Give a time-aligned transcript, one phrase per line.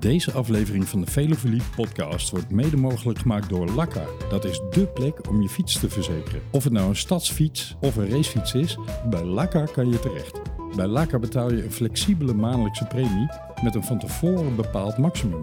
[0.00, 4.04] Deze aflevering van de Velofilie podcast wordt mede mogelijk gemaakt door Lakka.
[4.30, 6.42] Dat is dé plek om je fiets te verzekeren.
[6.50, 8.78] Of het nou een stadsfiets of een racefiets is,
[9.10, 10.40] bij Lakka kan je terecht.
[10.76, 13.28] Bij Lakka betaal je een flexibele maandelijkse premie
[13.62, 15.42] met een van tevoren bepaald maximum.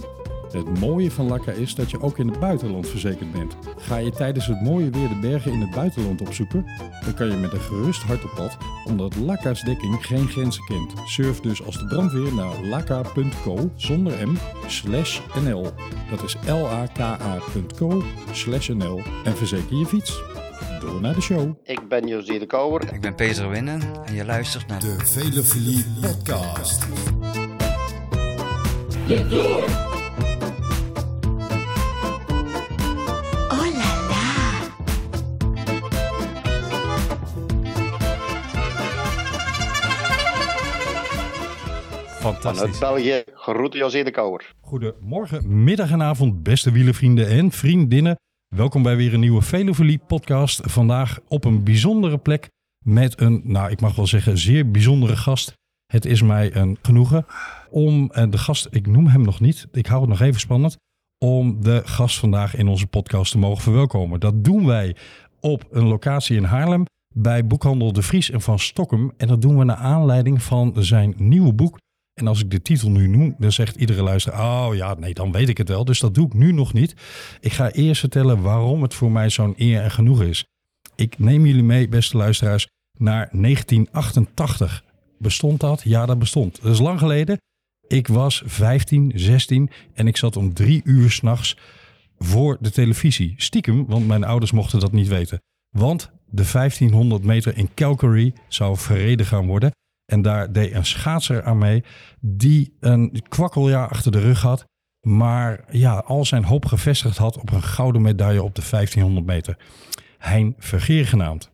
[0.52, 3.58] Het mooie van Lakka is dat je ook in het buitenland verzekerd bent.
[3.78, 6.66] Ga je tijdens het mooie weer de bergen in het buitenland opzoeken,
[7.04, 10.94] dan kan je met een gerust hart op pad, omdat Lakka's dekking geen grenzen kent.
[11.06, 14.38] Surf dus als de brandweer naar lakka.co zonder m
[14.68, 15.68] slash nl.
[16.10, 20.22] Dat is laka.co slash nl en verzeker je fiets.
[20.80, 21.54] Door naar de show.
[21.64, 22.94] Ik ben José de Kouwer.
[22.94, 26.88] Ik ben Peter Winnen en je luistert naar De Velofilie podcast.
[42.26, 42.80] Vanuit Fantastisch.
[42.80, 44.54] België, groeten José de Kouwer.
[44.62, 48.16] Goedemorgen, middag en avond, beste wielervrienden en vriendinnen.
[48.56, 50.62] Welkom bij weer een nieuwe Velofilie podcast.
[50.64, 52.50] Vandaag op een bijzondere plek
[52.86, 55.54] met een, nou ik mag wel zeggen, zeer bijzondere gast.
[55.86, 57.26] Het is mij een genoegen
[57.70, 60.78] om eh, de gast, ik noem hem nog niet, ik hou het nog even spannend,
[61.18, 64.20] om de gast vandaag in onze podcast te mogen verwelkomen.
[64.20, 64.96] Dat doen wij
[65.40, 69.12] op een locatie in Haarlem bij boekhandel De Vries en Van Stokkem.
[69.18, 71.78] En dat doen we naar aanleiding van zijn nieuwe boek.
[72.16, 75.32] En als ik de titel nu noem, dan zegt iedere luisteraar: Oh ja, nee, dan
[75.32, 75.86] weet ik het wel.
[75.86, 76.96] Dus dat doe ik nu nog niet.
[77.40, 80.46] Ik ga eerst vertellen waarom het voor mij zo'n eer en genoeg is.
[80.96, 84.84] Ik neem jullie mee, beste luisteraars, naar 1988.
[85.20, 85.82] Bestond dat?
[85.84, 86.62] Ja, dat bestond.
[86.62, 87.38] Dat is lang geleden.
[87.88, 91.58] Ik was 15, 16 en ik zat om drie uur s'nachts
[92.20, 93.34] voor de televisie.
[93.38, 95.42] Stiekem, want mijn ouders mochten dat niet weten.
[95.70, 99.72] Want de 1500 meter in Calgary zou verreden gaan worden.
[100.06, 101.84] En daar deed een schaatser aan mee
[102.20, 104.66] die een kwakkeljaar achter de rug had.
[105.02, 109.58] Maar ja, al zijn hoop gevestigd had op een gouden medaille op de 1500 meter.
[110.18, 111.52] Hein Vergeer genaamd.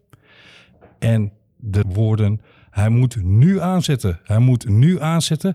[1.00, 5.53] En de woorden, hij moet nu aanzetten, hij moet nu aanzetten,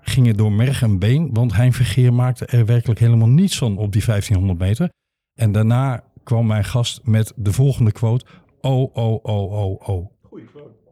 [0.00, 1.30] gingen door merg en been.
[1.32, 4.90] Want Hein Vergeer maakte er werkelijk helemaal niets van op die 1500 meter.
[5.34, 8.24] En daarna kwam mijn gast met de volgende quote.
[8.60, 10.10] Oh, oh, oh, oh, oh.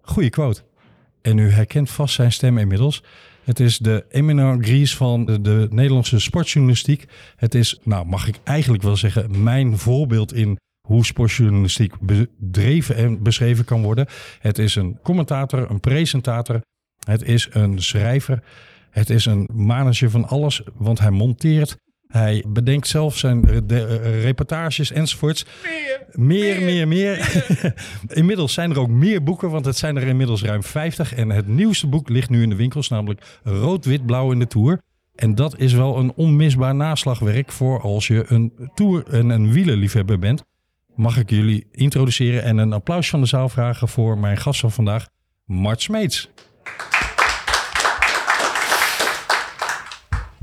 [0.02, 0.62] Goeie quote.
[1.26, 3.02] En u herkent vast zijn stem inmiddels.
[3.44, 7.04] Het is de Eminent Gries van de, de Nederlandse sportjournalistiek.
[7.36, 10.56] Het is, nou mag ik eigenlijk wel zeggen, mijn voorbeeld in
[10.88, 14.06] hoe sportjournalistiek bedreven en beschreven kan worden.
[14.38, 16.60] Het is een commentator, een presentator.
[17.06, 18.42] Het is een schrijver.
[18.90, 21.76] Het is een manager van alles, want hij monteert.
[22.16, 25.46] Hij bedenkt zelf zijn de, reportages enzovoorts.
[26.12, 27.44] Meer, meer, meer.
[28.08, 31.14] inmiddels zijn er ook meer boeken, want het zijn er inmiddels ruim 50.
[31.14, 34.46] En het nieuwste boek ligt nu in de winkels, namelijk Rood, Wit, Blauw in de
[34.46, 34.80] Tour.
[35.14, 40.18] En dat is wel een onmisbaar naslagwerk voor als je een tour en een wielerliefhebber
[40.18, 40.44] bent.
[40.94, 44.72] Mag ik jullie introduceren en een applaus van de zaal vragen voor mijn gast van
[44.72, 45.08] vandaag,
[45.44, 46.30] Mart Smeets.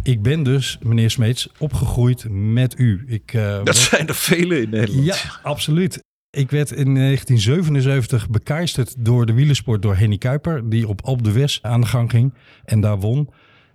[0.04, 3.04] Ik ben dus, meneer Smeets, opgegroeid met u.
[3.08, 5.06] Ik, eh, Dat zijn er vele in Nederland.
[5.06, 6.04] ja, absoluut.
[6.30, 11.60] Ik werd in 1977 bekijsterd door de wielersport door Henny Kuiper, die op Alpe d'Huez
[11.62, 12.34] aan de gang ging
[12.66, 13.30] en daar won.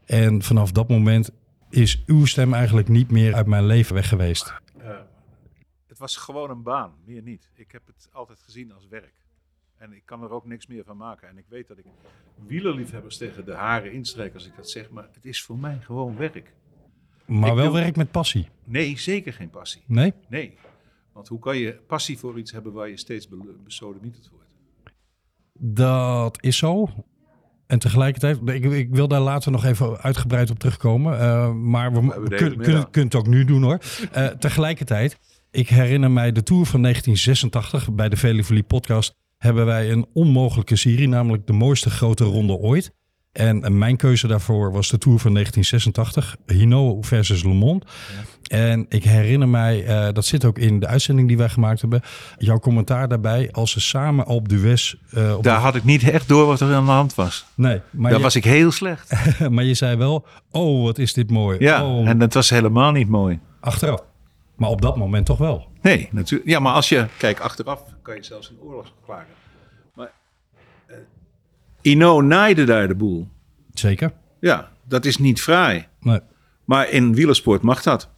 [0.04, 1.30] En vanaf dat moment
[1.70, 4.52] is uw stem eigenlijk niet meer uit mijn leven weg geweest.
[5.86, 7.50] Het was gewoon een baan, meer niet.
[7.54, 9.14] Ik heb het altijd gezien als werk.
[9.78, 11.28] En ik kan er ook niks meer van maken.
[11.28, 11.84] En ik weet dat ik
[12.46, 14.90] wielerliefhebbers tegen de haren instreek als ik dat zeg.
[14.90, 16.54] Maar het is voor mij gewoon werk.
[17.26, 18.48] Maar Ik wel werk met passie.
[18.64, 19.82] Nee, zeker geen passie.
[19.86, 20.12] Nee?
[20.28, 20.56] Nee.
[21.12, 24.46] Want hoe kan je passie voor iets hebben waar je steeds be- besodemieterd wordt?
[25.60, 26.88] Dat is zo.
[27.66, 31.18] En tegelijkertijd, ik, ik wil daar later nog even uitgebreid op terugkomen.
[31.20, 33.78] eh, maar we, kun- kunnen kunnen het ook nu doen hoor.
[34.12, 35.18] Eh, tegelijkertijd,
[35.50, 37.94] ik herinner mij de Tour van 1986.
[37.94, 41.08] Bij de Velofilie podcast hebben wij een onmogelijke serie.
[41.08, 42.96] Namelijk de mooiste grote ronde ooit.
[43.32, 46.56] En eh, mijn keuze daarvoor was de Tour van 1986.
[46.58, 47.86] Hino versus Le Monde.
[48.48, 52.02] En ik herinner mij, eh, dat zit ook in de uitzending die wij gemaakt hebben.
[52.38, 56.46] Jouw commentaar daarbij als ze samen op eh op Daar had ik niet echt door
[56.46, 57.44] wat er aan de hand was.
[57.54, 59.12] Nee, maar Daar je, was ik heel slecht.
[59.50, 61.56] maar je zei wel, oh wat is dit mooi.
[61.60, 63.40] Ja, oh, en dat was helemaal niet mooi.
[63.60, 64.02] achteraf.
[64.58, 65.68] Maar op dat moment toch wel.
[65.82, 66.50] Nee, natuurlijk.
[66.50, 69.26] Ja, maar als je, kijk, achteraf kan je zelfs een oorlog verklaren.
[69.94, 70.10] Maar
[70.86, 70.96] eh,
[71.80, 73.28] Ino naaide daar de boel.
[73.74, 74.12] Zeker.
[74.40, 75.86] Ja, dat is niet fraai.
[76.00, 76.20] Nee,
[76.64, 78.08] Maar in wielersport mag dat.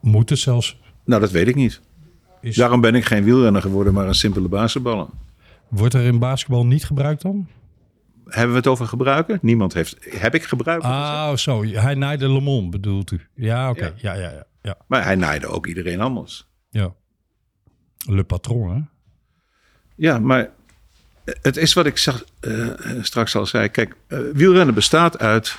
[0.00, 0.80] moet het zelfs.
[1.04, 1.80] Nou, dat weet ik niet.
[2.40, 5.06] Is, Daarom ben ik geen wielrenner geworden, maar een simpele basketballer.
[5.68, 7.48] Wordt er in basketbal niet gebruikt dan?
[8.24, 9.38] Hebben we het over gebruiken?
[9.42, 9.96] Niemand heeft.
[10.00, 10.82] Heb ik gezegd?
[10.82, 11.64] Ah, zo.
[11.64, 13.20] Hij naaide Le Mans, bedoelt u?
[13.34, 13.84] Ja, oké.
[13.84, 13.92] Ja.
[13.96, 14.44] Ja, ja, ja,
[14.86, 16.46] Maar hij naaide ook iedereen anders.
[16.70, 16.94] ja.
[18.06, 18.80] Le patron, hè?
[19.94, 20.50] Ja, maar
[21.24, 22.68] het is wat ik zag, eh,
[23.00, 23.68] straks al zei.
[23.68, 25.56] Kijk, eh, wielrennen bestaat uit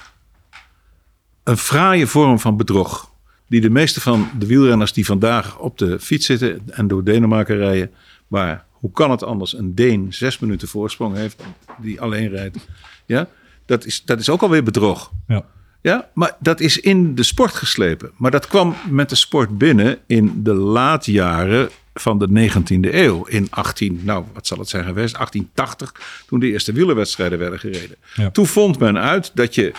[1.43, 3.11] een fraaie vorm van bedrog.
[3.47, 7.57] Die de meeste van de wielrenners die vandaag op de fiets zitten en door Denemarken
[7.57, 7.91] rijden.
[8.27, 9.57] Maar hoe kan het anders?
[9.57, 11.43] Een Deen zes minuten voorsprong heeft
[11.81, 12.67] die alleen rijdt.
[13.05, 13.27] Ja,
[13.65, 15.11] dat is, dat is ook alweer bedrog.
[15.27, 15.45] Ja.
[15.81, 18.11] Ja, maar dat is in de sport geslepen.
[18.17, 23.25] Maar dat kwam met de sport binnen in de laatjaren van de 19e eeuw.
[23.25, 25.13] In 18, nou wat zal het zijn geweest?
[25.13, 27.95] 1880, toen de eerste wielerwedstrijden werden gereden.
[28.15, 28.29] Ja.
[28.29, 29.73] Toen vond men uit dat je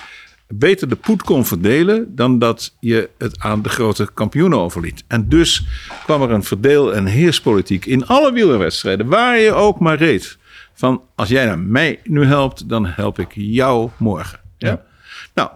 [0.49, 5.05] beter de poed kon verdelen dan dat je het aan de grote kampioenen overliet.
[5.07, 5.67] En dus
[6.05, 10.39] kwam er een verdeel- en heerspolitiek in alle wielerwedstrijden, waar je ook maar reed.
[10.75, 14.41] Van als jij nou mij nu helpt, dan help ik jou morgen.
[14.59, 14.69] Ja?
[14.69, 14.83] Ja.
[15.35, 15.51] Nou,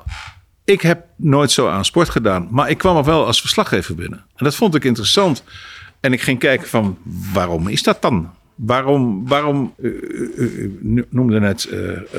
[0.64, 4.18] ik heb nooit zo aan sport gedaan, maar ik kwam er wel als verslaggever binnen.
[4.36, 5.44] En dat vond ik interessant.
[6.00, 6.98] En ik ging kijken van,
[7.32, 8.30] waarom is dat dan?
[8.54, 9.90] Waarom, waarom eh,
[11.10, 11.68] noemde net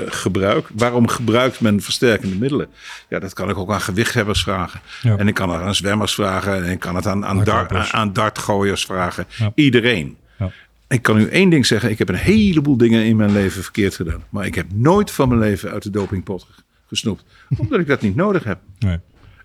[0.06, 0.68] gebruik.
[0.74, 2.68] Waarom gebruikt men versterkende middelen?
[3.10, 4.82] Ja, dat kan ik ook aan gewichthebbers vragen.
[5.02, 5.18] Ja.
[5.18, 6.66] En ik kan het aan zwemmers vragen.
[6.66, 7.92] En ik kan het aan, aan, dar, Hardlopers.
[7.92, 9.26] aan dartgooiers vragen.
[9.38, 9.52] Ja.
[9.56, 10.18] Iedereen.
[10.38, 10.52] Ja.
[10.88, 11.90] Ik kan u één ding zeggen.
[11.90, 14.24] Ik heb een heleboel dingen in mijn leven verkeerd gedaan.
[14.30, 16.48] Maar ik heb nooit van mijn leven uit de dopingpot
[16.96, 17.24] gesnoept.
[17.58, 18.60] Omdat ik dat niet nodig heb.
[18.80, 18.98] Nee.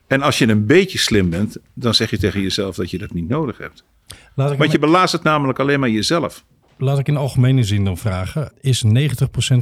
[0.06, 3.12] En als je een beetje slim bent, dan zeg je tegen jezelf dat je dat
[3.12, 3.85] niet nodig hebt.
[4.35, 6.44] Laat ik, Want je belazert namelijk alleen maar jezelf.
[6.79, 8.52] laat ik in algemene zin dan vragen.
[8.61, 8.91] Is 90%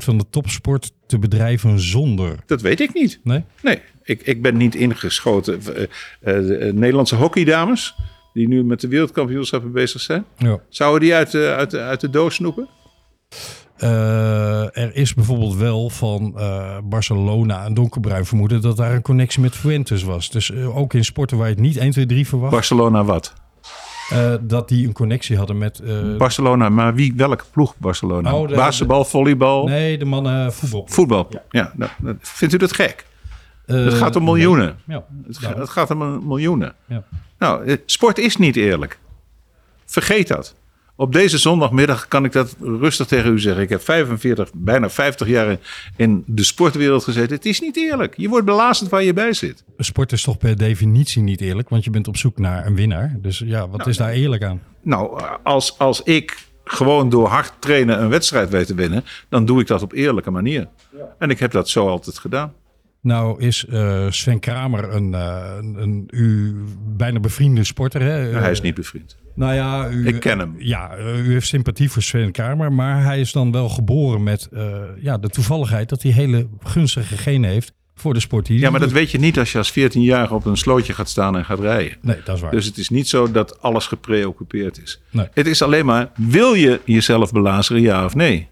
[0.05, 2.35] van de topsport te bedrijven zonder?
[2.47, 3.21] Dat weet ik niet.
[3.23, 3.45] Nee?
[3.63, 5.61] Nee, ik, ik ben niet ingeschoten.
[5.75, 7.95] Eh, eh, de eh, Nederlandse hockeydames,
[8.33, 10.25] die nu met de wereldkampioenschappen bezig zijn.
[10.37, 10.59] Ja.
[10.69, 12.69] Zouden die uit, de- uit, de- uit de doos snoepen?
[13.79, 19.41] Eh, er is bijvoorbeeld wel van eh, Barcelona een donkerbruin vermoeden dat daar een connectie
[19.43, 20.31] met Fuentes was.
[20.31, 23.33] Dus eh, ook in sporten waar je het niet 1, 2, 3 verwacht, Barcelona wat?
[24.41, 25.83] dat die een connectie hadden met...
[26.19, 28.35] Barcelona, maar wie, welke ploeg Barcelona?
[28.35, 30.85] Oh, de- Basketbal, volleybal, nee, de mannen voetbal.
[30.89, 31.29] voetbal.
[31.51, 33.07] Ja, nou, dat- vindt u dat gek?
[33.67, 34.77] Eh, Het gaat om miljoenen.
[34.87, 36.75] Ja, Het, ja, ga- het gaat om miljoenen.
[36.87, 37.03] ja.
[37.39, 38.99] Nou, sport is niet eerlijk.
[39.87, 40.55] Vergeet dat.
[41.01, 43.63] Op deze zondagmiddag kan ik dat rustig tegen u zeggen.
[43.63, 45.57] Ik heb 45, bijna 50 jaar
[45.97, 47.37] in- de sportwereld gezeten.
[47.37, 48.15] Het is niet eerlijk.
[48.17, 49.65] Je wordt belazerd waar je bij zit.
[49.77, 53.17] Sport is toch per definitie niet eerlijk, want je bent op zoek naar een winnaar.
[53.23, 54.63] Dus ja, wat is daar eerlijk aan?
[54.83, 59.61] Nou, als, als ik gewoon door hard trainen een wedstrijd weet te winnen, dan doe
[59.61, 60.69] ik dat op eerlijke manier.
[61.19, 62.53] En ik heb dat zo altijd gedaan.
[63.09, 66.57] Nou is eh, Sven Kramer een, eh, een, een u
[66.97, 68.01] bijna bevriende sporter.
[68.01, 68.39] Hè?
[68.39, 69.17] Hij is niet bevriend.
[69.35, 70.55] Nou ja, u, Ik ken hem.
[70.59, 74.79] Ja, u heeft sympathie voor Sven Kramer, maar hij is dan wel geboren met eh,
[75.01, 78.93] ja, de toevalligheid dat hij hele gunstige genen heeft voor de sport Ja, maar dat
[78.93, 81.97] weet je niet als je als 14-jarige op een slootje gaat staan en gaat rijden.
[82.01, 82.51] Nee, dat is waar.
[82.51, 85.01] Dus het is niet zo dat alles gepreoccupeerd is.
[85.11, 85.29] Nee.
[85.33, 88.49] Het is alleen maar, wil je jezelf belazeren, ja of nee?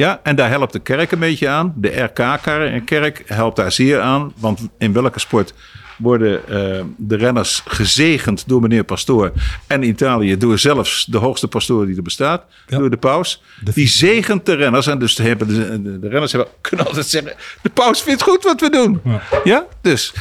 [0.00, 1.72] Ja, en daar helpt de kerk een beetje aan.
[1.76, 4.32] De RK-kerk helpt daar zeer aan.
[4.36, 5.54] Want in welke sport
[5.98, 9.32] worden eh, de renners gezegend door meneer Pastoor.
[9.66, 12.78] En Italië door zelfs de hoogste pastoor die er bestaat, Ja.
[12.78, 13.42] door de paus.
[13.64, 14.86] De die zegent de renners.
[14.86, 17.32] En dus hebben de, de, de renners hebben, kunnen altijd zeggen,
[17.62, 19.00] de paus vindt goed wat we doen.
[19.04, 19.22] Ja.
[19.44, 20.12] Ja, dus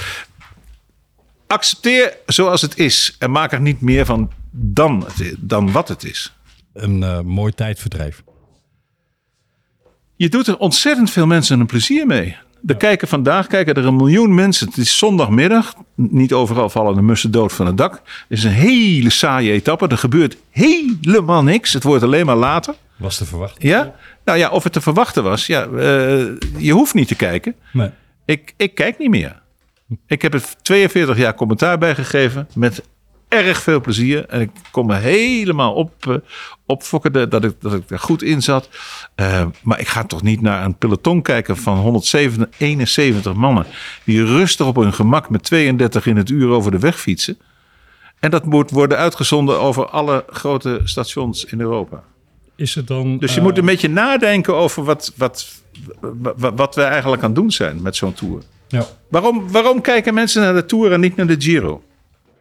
[1.48, 3.16] accepteer zoals het is.
[3.20, 6.34] En maak er niet meer van dan, het dan wat het is.
[6.74, 8.24] Een eh, mooi tijdverdrijf.
[10.20, 12.38] Je doet er ontzettend veel mensen een plezier mee.
[12.66, 14.68] Er kijken vandaag kijken er een miljoen mensen.
[14.68, 15.74] Het is zondagmiddag.
[15.96, 17.92] Niet overal vallen de mussen dood van het dak.
[17.94, 19.88] Het is een hele saaie etappe.
[19.88, 21.74] Er gebeurt helemaal niks.
[21.74, 22.76] Het wordt alleen maar later.
[22.96, 23.68] Was te verwachten.
[23.68, 23.96] Ja?
[24.26, 25.46] Nou ja, of het te verwachten was.
[25.46, 26.26] Ja, eh,
[26.58, 27.56] je hoeft niet te kijken.
[27.74, 27.90] Nee.
[28.26, 29.42] Ik, ik kijk niet meer.
[30.08, 32.48] Ik heb er 42 jaar commentaar bij gegeven.
[32.56, 32.84] Met
[33.30, 34.26] erg veel plezier.
[34.26, 36.16] En ik kon me helemaal op, eh,
[36.66, 38.70] opfokken dat ik, dat ik er goed in zat.
[39.16, 43.66] Eh, maar ik ga toch niet naar een peloton kijken van 171 mannen.
[44.04, 47.38] Die rustig op hun gemak met 32 in het uur over de weg fietsen.
[48.20, 52.04] En dat moet worden uitgezonden over alle grote stations in Europa.
[52.56, 53.18] Is het dan...
[53.18, 55.62] Dus je eh, moet een beetje nadenken over wat, wat,
[56.00, 58.42] wat, wat we eigenlijk aan het doen zijn met zo'n tour.
[58.70, 58.86] Ja.
[59.08, 61.84] Waarom, waarom kijken mensen naar de Tour en niet naar de Giro?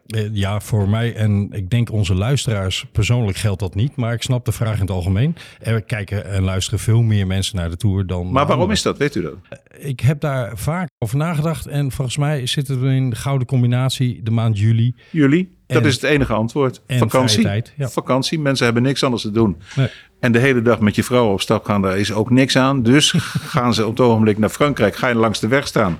[0.09, 3.97] Eh, Ja, voor mij en ik denk onze luisteraars persoonlijk geldt dat niet.
[3.97, 5.37] Maar ik snap de vraag in het algemeen.
[5.61, 8.33] Er kijken en luisteren veel meer mensen naar de Tour dan...
[8.33, 8.99] Maar waarom is dat?
[8.99, 9.35] Weet u dat?
[9.79, 11.67] Ik heb daar vaak over nagedacht.
[11.67, 14.95] En volgens mij zitten we in de gouden combinatie de maand juli.
[15.11, 15.57] Jullie?
[15.67, 16.83] Dat En- is het enige antwoord.
[16.87, 17.41] en Vakantie.
[17.41, 17.89] vrije tijd, ja.
[17.89, 18.39] Vakantie.
[18.41, 19.57] Mensen hebben niks anders te doen.
[19.77, 19.89] Nee.
[20.21, 22.83] En de hele dag met je vrouw op stap gaan, daar is ook niks aan.
[22.83, 23.11] Dus
[23.55, 24.97] gaan ze op het ogenblik naar Frankrijk.
[24.97, 25.99] Ga je langs de weg staan.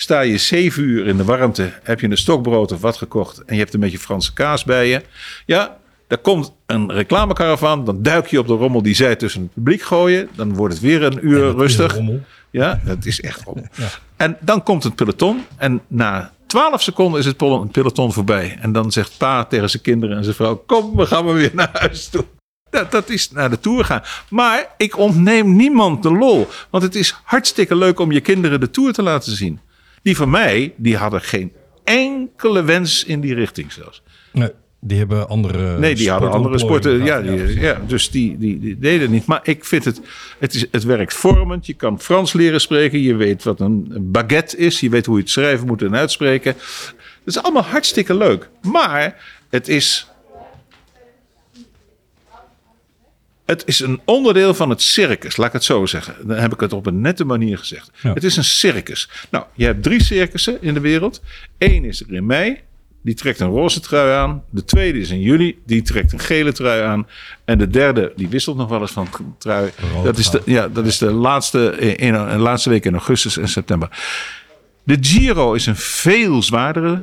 [0.00, 1.72] Sta je zeven uur in de warmte.
[1.82, 3.44] Heb je een stokbrood of wat gekocht.
[3.44, 5.02] En je hebt een beetje Franse kaas bij je.
[5.46, 5.76] Ja,
[6.06, 7.84] daar komt een reclamecaravan.
[7.84, 10.28] Dan duik je op de rommel die zij tussen het publiek gooien.
[10.34, 11.96] Dan wordt het weer een uur dat rustig.
[11.96, 12.24] een.
[12.50, 13.66] Ja, het is echt rommel.
[14.16, 15.44] En dan komt het peloton.
[15.56, 18.58] En na 12 seconden is het pel- peloton voorbij.
[18.60, 21.50] En dan zegt pa tegen zijn kinderen en zijn vrouw: Kom, we gaan maar weer
[21.54, 22.24] naar huis toe.
[22.70, 24.02] Dat, dat is naar de tour gaan.
[24.28, 26.48] Maar ik ontneem niemand de lol.
[26.70, 29.60] Want het is hartstikke leuk om je kinderen de tour te laten zien.
[30.02, 31.52] Die van mij, die hadden geen
[31.84, 34.02] enkele wens in die richting zelfs.
[34.32, 37.04] Nee, die hebben andere Nee, die hadden andere sporten.
[37.04, 39.26] Ja, die, ja, dus die, die, die deden het niet.
[39.26, 40.00] Maar ik vind het,
[40.38, 41.66] het, is, het werkt vormend.
[41.66, 43.00] Je kan Frans leren spreken.
[43.00, 44.80] Je weet wat een een baguette is.
[44.80, 46.54] Je weet hoe je het schrijven moet en uitspreken.
[47.24, 48.50] Dat is allemaal hartstikke leuk.
[48.62, 50.10] Maar het is.
[53.50, 56.14] Het is een onderdeel van het circus, laat ik het zo zeggen.
[56.22, 57.90] Dan heb ik het op een nette manier gezegd.
[58.02, 58.12] Ja.
[58.12, 59.08] Het is een circus.
[59.30, 61.22] Nou, je hebt drie circussen in de wereld.
[61.58, 62.58] Eén is er in mei,
[63.02, 64.42] die trekt een roze trui aan.
[64.50, 67.06] De tweede is in juli, die trekt een gele trui aan.
[67.44, 69.70] En de derde, die wisselt nog wel eens van trui.
[70.04, 73.36] Dat is, de, ja, dat is de laatste, in, in, de laatste week in augustus
[73.36, 73.88] en september.
[74.82, 77.02] De Giro is een veel zwaardere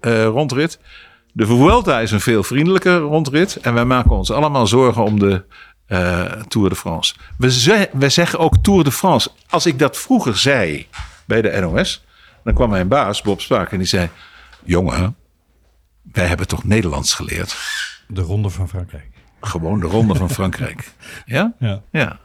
[0.00, 0.78] eh, rondrit.
[1.32, 3.56] De Vuelta is een veel vriendelijker rondrit.
[3.56, 5.42] En wij maken ons allemaal zorgen om de
[5.90, 7.14] eh, Tour de France.
[7.38, 9.30] We, ze- we zeggen ook Tour de France.
[9.48, 10.86] Als ik dat vroeger zei
[11.26, 12.04] bij de NOS,
[12.44, 14.08] dan kwam mijn baas, Bob Spaak, en die zei:
[14.64, 15.16] Jongen,
[16.12, 17.56] wij hebben toch Nederlands geleerd?
[18.08, 19.08] De Ronde van Frankrijk.
[19.40, 20.90] Gewoon de Ronde van Frankrijk.
[21.26, 21.52] Ja?
[21.58, 21.82] Ja.
[21.92, 22.18] Ja.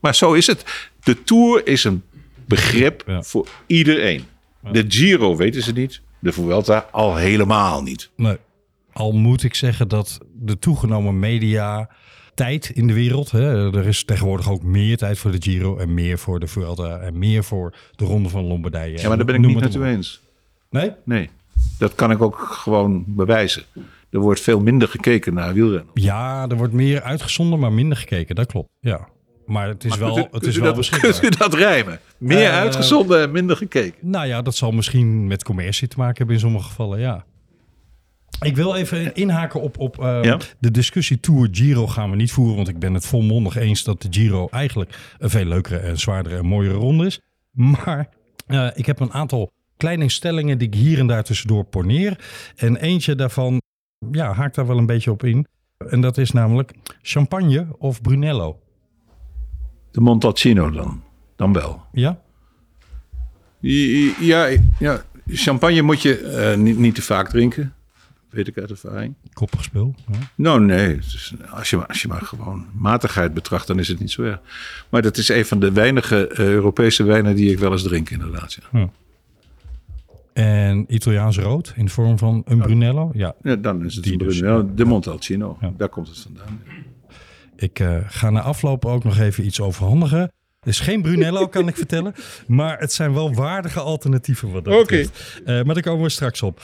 [0.00, 0.64] Maar zo is het.
[1.02, 2.02] De Tour is een
[2.46, 3.22] begrip Ja.
[3.22, 4.24] voor iedereen.
[4.72, 6.00] De Giro weten ze niet.
[6.18, 8.10] De Vuelta al helemaal niet.
[8.16, 8.36] Nee.
[8.92, 11.88] Al moet ik zeggen dat de toegenomen media
[12.34, 13.30] tijd in de wereld.
[13.30, 16.98] Hè, er is tegenwoordig ook meer tijd voor de Giro en meer voor de Vuelta
[16.98, 18.98] en meer voor de Ronde van Lombardije.
[18.98, 20.20] Ja, maar daar ben ik niet met u eens.
[20.70, 20.90] Nee?
[21.04, 21.30] Nee,
[21.78, 23.62] dat kan ik ook gewoon bewijzen.
[24.10, 25.90] Er wordt veel minder gekeken naar wielrennen.
[25.94, 28.34] Ja, er wordt meer uitgezonden, maar minder gekeken.
[28.34, 28.68] Dat klopt.
[28.80, 29.08] Ja.
[29.46, 31.18] Maar het is wel, u- het is wel dat, beschikbaar.
[31.20, 31.98] Kunt u dat rijmen?
[32.18, 33.98] Meer Eh, uitgezonden en minder gekeken.
[34.10, 37.24] Nou ja, dat zal misschien met commercie te maken hebben in sommige gevallen, ja.
[38.40, 40.38] Ik wil even inhaken op, op eh, Ja?
[40.58, 42.56] de discussie Tour Giro gaan we niet voeren.
[42.56, 46.36] Want ik ben het volmondig eens dat de Giro eigenlijk een veel leukere en zwaardere
[46.36, 47.20] en mooiere ronde is.
[47.50, 48.08] Maar
[48.46, 52.24] eh, ik heb een aantal kleine stellingen die ik hier en daar tussendoor poneer.
[52.56, 53.60] En eentje daarvan
[54.10, 55.46] ja, haakt daar wel een beetje op in.
[55.88, 56.72] En dat is namelijk
[57.02, 58.58] champagne of Brunello.
[59.90, 61.02] De Montalcino dan.
[61.36, 61.82] Dan wel.
[61.92, 62.20] Ja?
[63.60, 64.48] Ja,
[64.78, 67.74] ja champagne moet je eh, niet, niet te vaak drinken.
[68.32, 69.14] Weet ik uit ervaring.
[69.32, 69.94] Koppig spul.
[70.10, 70.18] Ja.
[70.34, 70.98] Nou, nee.
[71.50, 74.40] als, je, als je maar gewoon matigheid betracht, dan is het niet zo erg.
[74.88, 78.10] Maar dat is een van de weinige eh, Europese wijnen die ik wel eens drink,
[78.10, 78.58] inderdaad.
[78.72, 78.88] Ja.
[80.32, 83.10] En Italiaans rood in de vorm van een Brunello.
[83.14, 85.58] Ja, Ja, dan is het Die een dus, Brunello, de Montalcino.
[85.76, 86.60] Daar komt het vandaan.
[87.56, 90.20] Ik eh, ga na afloop ook nog even iets overhandigen.
[90.20, 92.14] Het is geen Brunello, kan ik vertellen.
[92.46, 94.82] Maar het zijn wel waardige alternatieven wat dat Oké.
[94.84, 95.40] betreft.
[95.44, 96.60] Eh, maar daar komen we straks op.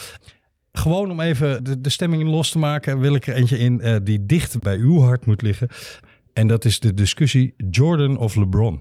[0.79, 3.97] Gewoon om even de, de stemming los te maken, wil ik er eentje in eh,
[4.03, 5.69] die dicht bij uw hart moet liggen.
[6.33, 8.81] En dat is de discussie Jordan of LeBron.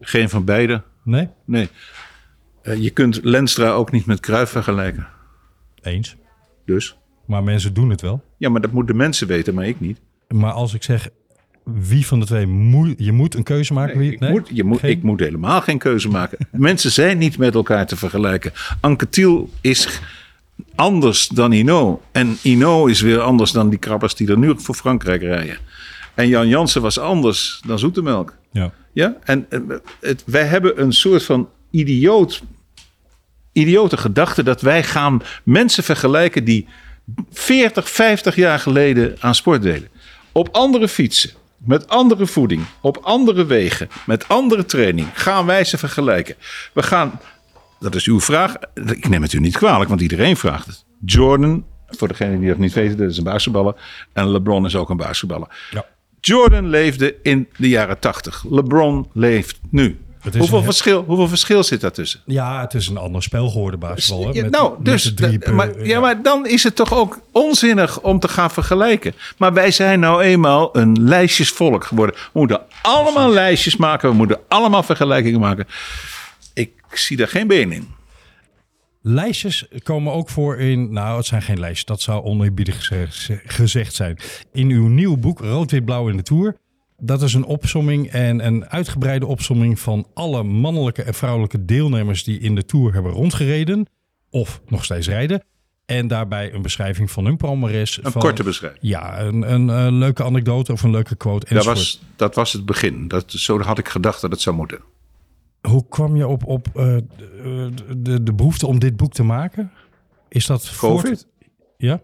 [0.00, 0.82] Geen van beide.
[1.02, 1.28] Nee?
[1.44, 1.68] Nee.
[2.62, 5.06] Eh, je kunt Lenstra ook niet met Cruijff vergelijken.
[5.82, 6.16] Eens.
[6.64, 6.98] Dus.
[7.26, 8.22] Maar mensen doen het wel.
[8.36, 10.00] Ja, maar dat moeten mensen weten, maar ik niet.
[10.28, 11.08] Maar als ik zeg
[11.64, 13.98] wie van de twee moet, je moet een keuze maken.
[13.98, 14.90] wie, ik, moet, je moet, Geen?
[14.90, 16.38] ik moet helemaal geen keuze maken.
[16.70, 18.52] mensen zijn niet met elkaar te vergelijken.
[18.80, 20.00] Anquetil is
[20.76, 22.02] anders dan Ino.
[22.12, 25.58] En Ino is weer anders dan die krabbers die er nu voor Frankrijk rijden.
[26.14, 28.34] En Jan Jansen was anders dan Zoetemelk.
[28.50, 28.72] Ja.
[28.92, 29.60] Ja, en eh,
[30.00, 32.42] het, wij hebben een soort van idioot,
[33.52, 36.66] idiote gedachte dat wij gaan mensen vergelijken die
[37.30, 39.88] 40, 50 jaar geleden aan sport deden.
[40.32, 45.78] Op andere fietsen, met andere voeding, op andere wegen, met andere training gaan wij ze
[45.78, 46.34] vergelijken.
[46.72, 47.20] We gaan,
[47.80, 50.84] dat is uw vraag, ik neem het u niet kwalijk, want iedereen vraagt het.
[51.04, 53.74] Jordan, voor degenen die dat niet weten, dat is een basketballer.
[54.12, 55.48] En LeBron is ook een basketballer.
[55.70, 55.84] Ja.
[56.20, 58.44] Jordan leefde in de jaren 80.
[58.50, 60.00] LeBron leeft nu.
[60.38, 62.20] Hoeveel een- verschil, hoeveel verschil zit daartussen?
[62.24, 64.34] ja, het is een ander spel geworden basketbal.
[64.34, 68.18] Ja, nou, dus, drie maar, per- ja, maar dan is het toch ook onzinnig om
[68.20, 69.14] te gaan vergelijken.
[69.36, 72.14] Maar wij zijn nou eenmaal een lijstjesvolk geworden.
[72.32, 74.08] We moeten allemaal lijstjes maken.
[74.10, 75.66] We moeten allemaal vergelijkingen maken.
[76.96, 77.88] Ik zie daar geen been in.
[79.02, 83.94] Lijstjes komen ook voor in, nou het zijn geen lijstjes, dat zou oneerbiedig geze- gezegd
[83.94, 84.18] zijn.
[84.52, 86.56] In uw nieuw boek Rood, Wit, Blauw in de Tour.
[86.98, 92.40] Dat is een opsomming en een uitgebreide opsomming van alle mannelijke en vrouwelijke deelnemers die
[92.40, 93.86] in de Tour hebben rondgereden.
[94.30, 95.44] Of nog steeds rijden.
[95.86, 97.96] En daarbij een beschrijving van hun palmares.
[98.02, 98.82] Een van, korte beschrijving.
[98.82, 101.54] Ja, een, een, eh, leuke anekdote of een leuke quote.
[101.54, 103.08] Dat was, dat was het begin.
[103.08, 104.80] Dat, zo had ik gedacht dat het zou moeten.
[105.68, 106.96] Hoe kwam je op, op eh,
[107.96, 109.72] de, de, behoefte om dit boek te maken?
[110.28, 111.26] Is dat voort- Covid?
[111.76, 112.00] Ja,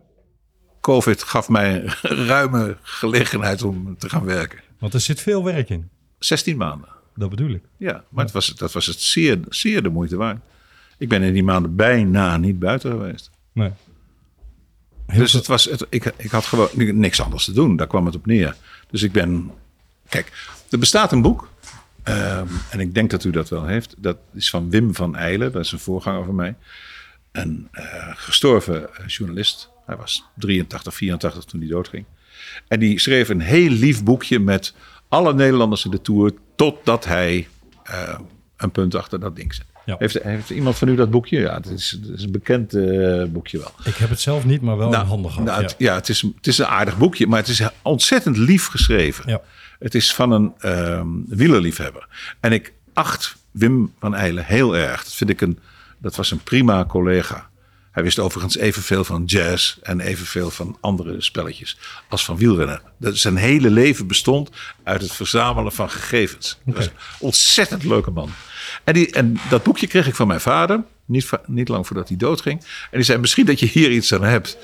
[0.81, 1.83] Covid gaf mij
[2.33, 4.59] ruime gelegenheid om te gaan werken.
[4.79, 5.89] want er zit veel werk in.
[6.19, 6.89] 16 maanden.
[7.17, 7.63] Dat bedoel ik.
[7.77, 10.41] Ja, maar Het was, dat was het zeer, zeer de moeite waard.
[10.99, 13.31] Ik ben in die maanden bijna niet buiten geweest.
[13.53, 13.71] Nee.
[15.07, 17.77] Heel dus het was, het, ik, ik had gewoon niks anders te doen.
[17.77, 18.57] Daar kwam het op neer.
[18.91, 19.51] Dus ik ben.
[20.09, 20.33] Kijk,
[20.71, 21.52] er bestaat een boek.
[22.03, 23.95] Ehm, en ik denk dat u dat wel heeft.
[23.99, 25.53] Dat is van Wim van Eilen.
[25.53, 26.55] Dat is een voorganger van mij.
[27.33, 29.71] Een eh, gestorven eh, journalist.
[29.87, 32.05] Hij was 83, 84 toen hij doodging.
[32.69, 34.75] En die schreef een heel lief boekje met
[35.09, 36.33] alle Nederlanders in de Tour.
[36.57, 37.49] Totdat hij
[37.83, 38.19] eh,
[38.57, 39.67] een punt achter dat ding zet.
[39.85, 39.97] Ja.
[39.99, 41.41] Heeft, heeft iemand van u dat boekje?
[41.41, 42.71] Ja, het is, het is een bekend
[43.33, 43.71] boekje wel.
[43.85, 45.47] Ik heb het zelf niet, maar wel in handen gehad.
[45.47, 45.67] nou, ja.
[45.67, 49.31] het, ja, het, is, het is een aardig boekje, maar het is ontzettend lief geschreven.
[49.31, 49.41] Ja.
[49.83, 52.09] Het is van een ehm wielerliefhebber.
[52.41, 55.05] En ik acht Wim van Eilen heel erg.
[55.05, 55.59] Dat vind ik een,
[55.99, 57.51] dat was een prima collega.
[57.91, 62.81] Hij wist overigens evenveel van jazz en evenveel van andere spelletjes als van wielrennen.
[62.99, 64.51] Dat zijn hele leven bestond
[64.83, 66.59] uit het verzamelen van gegevens.
[66.65, 68.31] Dat was een ontzettend leuke man.
[68.85, 72.17] En, die, en dat boekje kreeg ik van mijn vader, niet, niet lang voordat hij
[72.17, 72.61] doodging.
[72.61, 74.59] En die zei, misschien dat je hier iets aan hebt.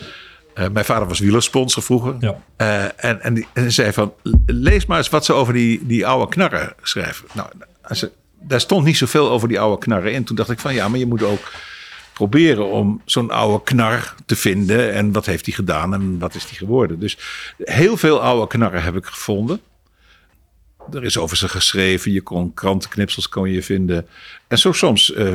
[0.59, 2.17] Eh, mijn vader was wielersponsor vroeger.
[2.21, 2.41] Ja.
[2.57, 4.13] Eh, en, en, die, en zei van,
[4.47, 7.27] lees maar eens wat ze over die, die oude knarren schrijven.
[7.33, 7.49] Nou,
[7.91, 10.25] ze, daar stond niet zoveel over die oude knarren in.
[10.25, 11.53] Toen dacht ik van, ja, maar je moet ook
[12.13, 14.93] proberen om zo'n oude knar te vinden.
[14.93, 17.01] En wat heeft hij gedaan en wat is hij geworden.
[17.01, 17.19] Dus
[17.59, 19.61] heel veel oude knarren heb ik gevonden.
[20.93, 22.13] Er is over ze geschreven.
[22.13, 24.07] Je kon krantenknipsels kon je vinden.
[24.49, 25.27] En zo soms eh,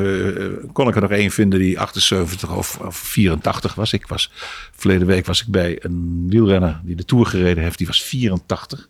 [0.72, 3.92] kon ik er nog één vinden die 78 of, of 84 was.
[3.92, 4.30] Ik was.
[4.76, 7.78] Verleden week was ik bij een wielrenner die de Tour gereden heeft.
[7.78, 8.88] Die was 84.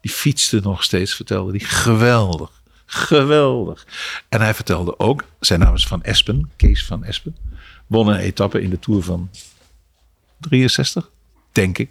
[0.00, 1.60] Die fietste nog steeds, vertelde hij.
[1.60, 2.62] Geweldig.
[2.86, 3.86] Geweldig.
[4.28, 7.36] En hij vertelde ook, zijn naam is Van Espen, Kees van Espen.
[7.86, 9.30] Won een etappe in de Tour van
[10.40, 11.10] 63,
[11.52, 11.90] denk ik.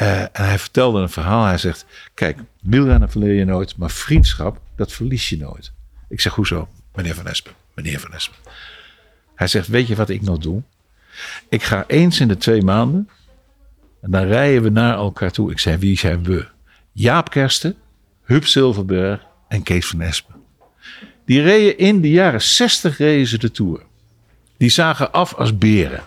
[0.00, 1.44] Eh, en hij vertelde een verhaal.
[1.44, 1.84] Hij zegt:
[2.14, 5.72] Kijk, wielrennen verleer je nooit, maar vriendschap, dat verlies je nooit.
[6.08, 6.68] Ik zeg: Hoezo?
[6.94, 8.38] Meneer Van Espen, meneer Van Espen.
[9.34, 10.62] Hij zegt: Weet je wat ik nog doe?
[11.48, 13.08] Ik ga eens in de twee maanden.
[14.00, 15.50] En dan rijden we naar elkaar toe.
[15.50, 16.46] Ik zei: Wie zijn we?
[16.92, 17.76] Jaap Kersten,
[18.24, 20.34] Huub Silverberg en Kees van Espen.
[21.24, 23.82] Die reden in de jaren 60 reden de Tour.
[24.56, 26.02] Die zagen af als beren.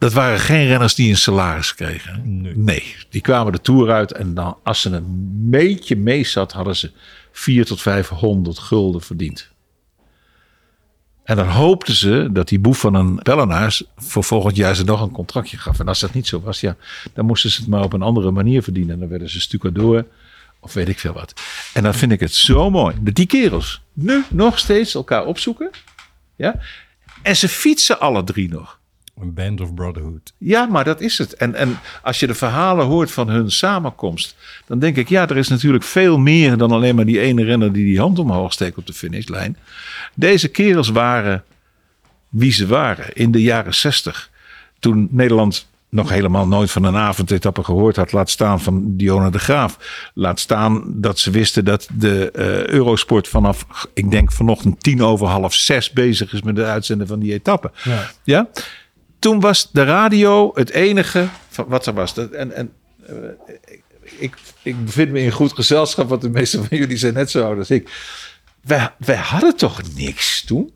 [0.00, 2.22] Dat waren geen renners die een salaris kregen.
[2.64, 2.96] Nee.
[3.10, 5.04] die kwamen de Tour uit en dan, als ze een
[5.50, 6.90] beetje mee zat, hadden ze
[7.32, 9.50] 4 tot 500 gulden verdiend.
[11.24, 15.00] En dan hoopten ze dat die boef van een Pellenaars voor volgend jaar ze nog
[15.00, 15.80] een contractje gaf.
[15.80, 16.76] En als dat niet zo was, ja,
[17.14, 18.94] dan moesten ze het maar op een andere manier verdienen.
[18.94, 20.06] En dan werden ze stucadoor
[20.60, 21.34] of weet ik veel wat.
[21.74, 25.70] En dan vind ik het zo mooi dat die kerels nu nog steeds elkaar opzoeken.
[26.36, 26.60] Ja?
[27.22, 28.79] En ze fietsen alle drie nog.
[29.20, 30.32] Een band of brotherhood.
[30.38, 31.34] Ja, maar dat is het.
[31.34, 35.36] En, en als je de verhalen hoort van hun samenkomst, dan denk ik, ja, er
[35.36, 38.78] is natuurlijk veel meer dan alleen maar die ene renner die die hand omhoog steekt
[38.78, 39.56] op de finishlijn.
[40.14, 41.44] Deze kerels waren
[42.28, 44.30] wie ze waren in de jaren zestig.
[44.78, 48.12] Toen Nederland nog helemaal nooit van een avondetappe gehoord had.
[48.12, 49.78] Laat staan van Dionne de Graaf.
[50.14, 55.26] Laat staan dat ze wisten dat de eh, Eurosport vanaf, ik denk vanochtend tien over
[55.26, 57.70] half zes bezig is met het uitzenden van die etappe.
[57.84, 58.10] Ja.
[58.24, 58.48] Ja?
[59.20, 62.16] Toen was de radio het enige van wat er was.
[62.16, 62.72] En en
[63.06, 63.14] eh,
[64.18, 67.44] ik, ik bevind me in goed gezelschap, want de meeste van jullie zijn net zo
[67.44, 67.90] oud als ik.
[68.60, 70.72] Wij, wij hadden toch niks toen?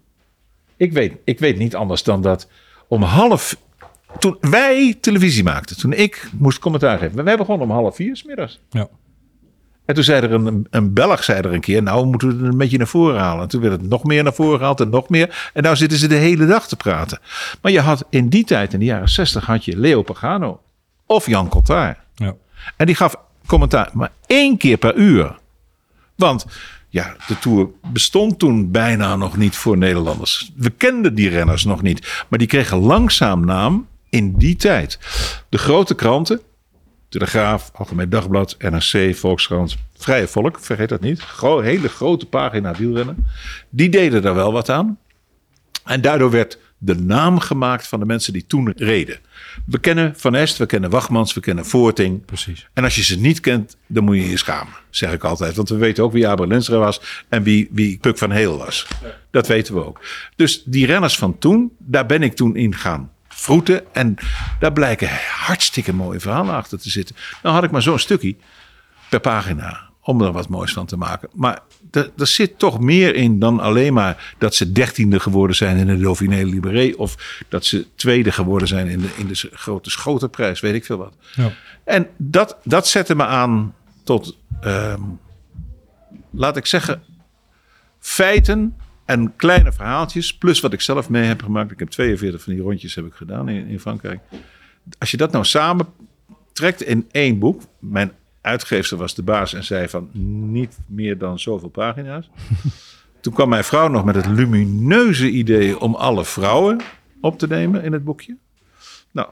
[0.77, 2.49] Ik weet, ik weet niet anders dan dat
[2.89, 3.57] om half.
[4.19, 7.25] Toen wij televisie maakten, toen ik moest commentaar geven.
[7.25, 8.61] Wij begonnen om half vier 's middags.
[8.71, 8.89] Ja.
[9.85, 12.53] En toen zei er een, een Belg zei er een keer, nou moeten we het
[12.53, 13.43] een beetje naar voren halen.
[13.43, 15.51] En toen werd het nog meer naar voren gehaald en nog meer.
[15.53, 17.19] En nou zitten ze de hele dag te praten.
[17.63, 20.61] Maar je had in die tijd, in de jaren zestig, had je Leo Pagano
[21.07, 21.99] of Jan Cotard.
[22.15, 22.35] Ja.
[22.77, 23.15] En die gaf
[23.47, 25.39] commentaar maar één keer per uur.
[26.15, 26.47] Want
[26.89, 30.53] ja, de Tour bestond toen bijna nog niet voor Nederlanders.
[30.57, 32.25] We kenden die renners nog niet.
[32.29, 34.99] Maar die kregen langzaam naam in die tijd.
[35.49, 36.41] De grote kranten,
[37.15, 41.21] Telegraaf, Algemeen Dagblad, NRC, Volkskrant, Vrije Volk, vergeet dat niet.
[41.21, 43.27] Gro hele grote pagina wielrennen.
[43.71, 44.99] Die deden daar wel wat aan.
[45.85, 49.19] En daardoor werd de naam gemaakt van de mensen die toen reden.
[49.67, 52.25] We kennen Van Est, we kennen Wachmans, we kennen Voorting.
[52.25, 52.69] Precies.
[52.73, 55.57] En als je ze niet kent, dan moet je je schamen, zeg ik altijd.
[55.57, 58.87] Want we weten ook wie Abel Lenstra was en wie, wie Puk van Heel was.
[59.31, 60.01] Dat weten we ook.
[60.37, 63.13] Dus die renners van toen, daar ben ik toen in gaan
[63.45, 63.95] vroeten.
[63.95, 64.17] En
[64.61, 67.17] daar blijken hartstikke mooie verhalen achter te zitten.
[67.43, 68.37] Nou had ik maar zo'n stukje
[69.09, 71.29] per pagina om er wat moois van te maken.
[71.35, 75.77] Maar er, er zit toch meer in dan alleen maar dat ze dertiende geworden zijn
[75.77, 76.93] in de Dauphiné Libéré.
[76.97, 80.99] Of dat ze tweede geworden zijn in de, in de grote schotenprijs, weet ik veel
[80.99, 81.15] wat.
[81.35, 81.53] Ja.
[81.85, 85.01] En dat, dat zette me aan tot, ehm,
[86.31, 87.03] laat ik zeggen,
[88.01, 90.35] feiten en kleine verhaaltjes.
[90.35, 91.71] Plus wat ik zelf mee heb gemaakt.
[91.71, 94.21] Ik heb 42 van die rondjes heb ik gedaan in, in Frankrijk.
[94.99, 95.87] Als je dat nou samen
[96.55, 97.63] trekt in één boek.
[97.79, 100.09] Mijn uitgeefster was de baas en zei van
[100.53, 102.31] niet meer dan zoveel pagina's.
[103.21, 106.81] Toen kwam mijn vrouw nog met het lumineuze idee om alle vrouwen
[107.21, 108.37] op te nemen in het boekje.
[109.11, 109.29] Nou,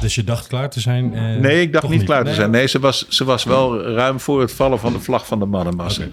[0.00, 1.14] Dus je dacht klaar te zijn?
[1.14, 2.50] eh, Nee, ik dacht niet klaar te zijn.
[2.50, 5.46] Nee, ze was, ze was wel ruim voor het vallen van de vlag van de
[5.46, 6.04] mannenmassa.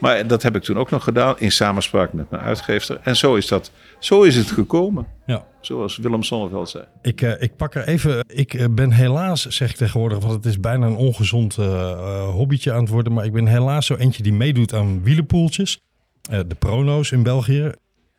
[0.00, 3.00] Maar dat heb ik toen ook nog gedaan in samenspraak met mijn uitgeefster.
[3.02, 5.06] En zo is, dat, zo is het gekomen.
[5.26, 5.44] Ja.
[5.60, 6.84] Zoals Willem Sonneveld zei.
[7.02, 8.24] Ik, eh, ik pak er even.
[8.26, 12.72] Ik eh, ben helaas, zeg ik tegenwoordig, want het is bijna een ongezond eh, hobbytje
[12.72, 13.12] aan het worden.
[13.12, 15.80] Maar ik ben helaas zo eentje die meedoet aan wielenpoeltjes.
[16.22, 17.72] De prono's in België.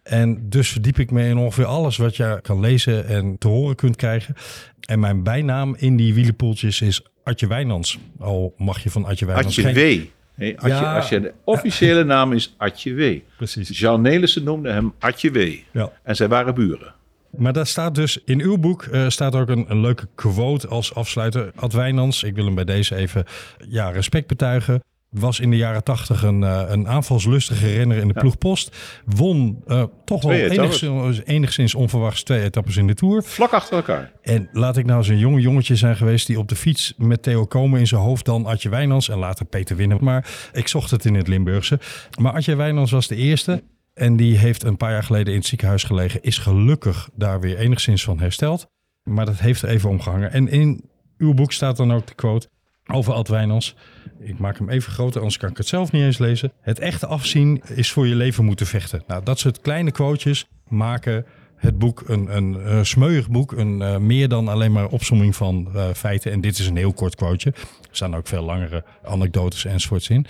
[0.03, 3.75] En dus verdiep ik me in ongeveer alles wat je kan lezen en te horen
[3.75, 4.35] kunt krijgen.
[4.79, 7.99] En mijn bijnaam in die wielenpoeltjes is Adje Wijnands.
[8.19, 9.99] Al mag je van Adje Wijnands geen- W.
[10.35, 10.95] Hey, Atje, Ja.
[10.95, 13.17] als je, de officiële naam is Atje W.
[13.37, 13.79] Precies.
[13.79, 15.53] Jean Nelissen noemde hem Atje W.
[15.71, 15.91] Ja.
[16.03, 16.93] En zij waren buren.
[17.37, 20.95] Maar daar staat dus in uw boek eh, staat ook een, een leuke quote als
[20.95, 21.51] afsluiter.
[21.55, 23.25] Ad Wijnands, ik wil hem bij deze even
[23.69, 24.83] ja, respect betuigen.
[25.11, 28.77] Was in de jaren tachtig een, eh, een aanvalslustige renner in de ploegpost.
[29.05, 33.23] Won eh, toch wel enigszins, enigszins onverwachts twee etappes in de Tour.
[33.23, 34.11] Vlak achter elkaar.
[34.21, 37.23] En laat ik nou eens een jonge jongetje zijn geweest die op de fiets met
[37.23, 39.97] Theo Komen in zijn hoofd dan Adje Wijnands en later Peter Winnen.
[40.01, 41.79] Maar ik zocht het in het Limburgse.
[42.19, 45.47] Maar Adje Wijnands was de eerste en die heeft een paar jaar geleden in het
[45.47, 46.21] ziekenhuis gelegen.
[46.21, 48.67] Is gelukkig daar weer enigszins van hersteld.
[49.03, 50.31] Maar dat heeft er even omgehangen.
[50.31, 52.49] En in uw boek staat dan ook de quote
[52.91, 53.75] over Ad Wijnands.
[54.19, 56.51] Ik maak hem even groter, anders kan ik het zelf niet eens lezen.
[56.61, 59.03] Het echte afzien is voor je leven moeten vechten.
[59.07, 61.25] Nou, dat soort kleine quotejes maken
[61.61, 63.51] het boek een, een, eh, smeuig boek.
[63.51, 66.31] Een, eh, meer dan alleen maar opsomming van eh, feiten.
[66.31, 67.55] En dit is een heel kort quoteje.
[67.57, 70.25] Er staan ook veel langere anekdotes enzovoorts in.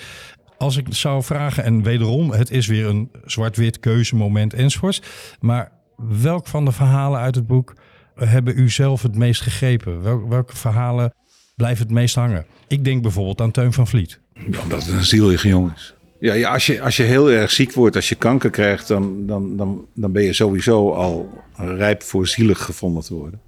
[0.57, 5.01] Als ik zou vragen, en wederom, het is weer een zwart-wit keuzemoment enzovoorts.
[5.39, 7.73] Maar welk van de verhalen uit het boek
[8.15, 10.01] hebben u zelf het meest gegrepen?
[10.01, 11.13] Wel, welke verhalen
[11.55, 12.45] blijven het meest hangen?
[12.67, 14.19] Ik denk bijvoorbeeld aan Teun van Vliet.
[14.63, 15.93] Omdat het een zielige jongen is.
[16.19, 19.25] Ja, ja, als, je, als je heel erg ziek wordt, als je kanker krijgt, dan,
[19.25, 23.41] dan, dan, dan ben je sowieso al rijp voor zielig gevonden te worden.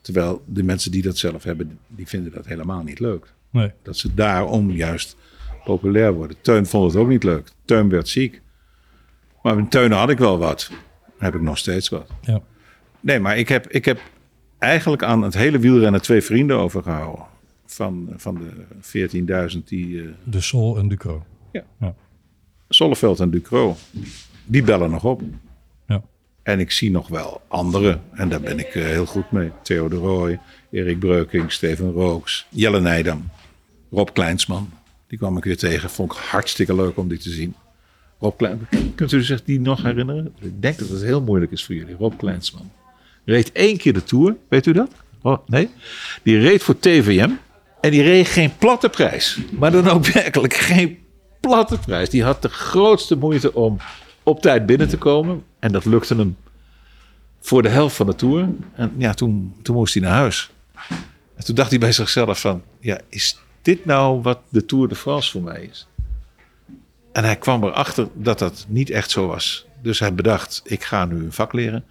[0.00, 3.32] Terwijl de mensen die dat zelf hebben, die vinden dat helemaal niet leuk.
[3.50, 3.72] Nee.
[3.82, 5.16] Dat ze daarom juist
[5.64, 6.36] populair worden.
[6.40, 7.48] Teun vond het ook niet leuk.
[7.64, 8.40] Teun werd ziek.
[9.42, 10.70] Maar met Teun had ik wel wat.
[11.18, 12.10] Heb ik nog steeds wat.
[12.20, 12.40] Ja.
[13.00, 14.00] Nee, maar ik heb, ik heb
[14.62, 17.24] eigenlijk aan het hele wielrennen twee vrienden overgehouden.
[17.66, 20.00] Van, van de 14.000 die...
[20.02, 21.22] eh, De Sol en Ducro.
[22.68, 23.76] Zolleveld en Ducro,
[24.44, 25.22] die bellen nog op.
[25.86, 26.02] Ja.
[26.42, 28.00] En ik zie nog wel anderen.
[28.12, 29.50] En daar ben ik eh, heel goed mee.
[29.62, 33.28] Theo de Rooij, Erik Breuking, Steven Rooks, Jelle Nijdam,
[33.90, 34.70] Rob Kleinsman.
[35.06, 35.90] Die kwam ik weer tegen.
[35.90, 37.54] Vond ik hartstikke leuk om die te zien.
[38.18, 40.32] Rob Klein, kunt u zich die nog herinneren?
[40.40, 41.94] Ik denk dat het heel moeilijk is voor jullie.
[41.94, 42.70] Rob Kleinsman.
[43.24, 44.90] Reed één keer de Tour, weet u dat?
[45.22, 45.70] Oh, nee?
[46.22, 47.30] Die reed voor TVM.
[47.80, 49.38] En die reed geen platte prijs.
[49.50, 50.98] Maar dan ook werkelijk geen
[51.40, 52.10] platte prijs.
[52.10, 53.76] Die had de grootste moeite om
[54.22, 55.44] op tijd binnen te komen.
[55.58, 56.36] En dat lukte hem
[57.40, 58.48] voor de helft van de Tour.
[58.74, 60.50] En ja, toen, toen moest hij naar huis.
[61.34, 62.62] En toen dacht hij bij zichzelf van...
[62.80, 65.86] Ja, is dit nou wat de Tour de France voor mij is?
[67.12, 69.66] En hij kwam erachter dat dat niet echt zo was.
[69.82, 71.84] Dus hij bedacht, ik ga nu een vak leren.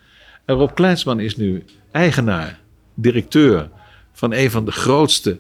[0.45, 2.60] En Rob Kleinsman is nu eigenaar,
[2.93, 3.69] directeur...
[4.13, 5.39] van een van de grootste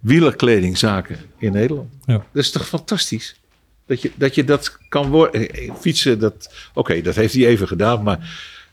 [0.00, 1.92] wielerkledingzaken in Nederland.
[2.04, 2.14] Ja.
[2.32, 3.40] Dat is toch fantastisch?
[3.86, 5.50] Dat je dat, je dat kan worden.
[5.50, 8.02] Eh, Fietsen, dat, oké, dat heeft hij even gedaan.
[8.02, 8.18] Maar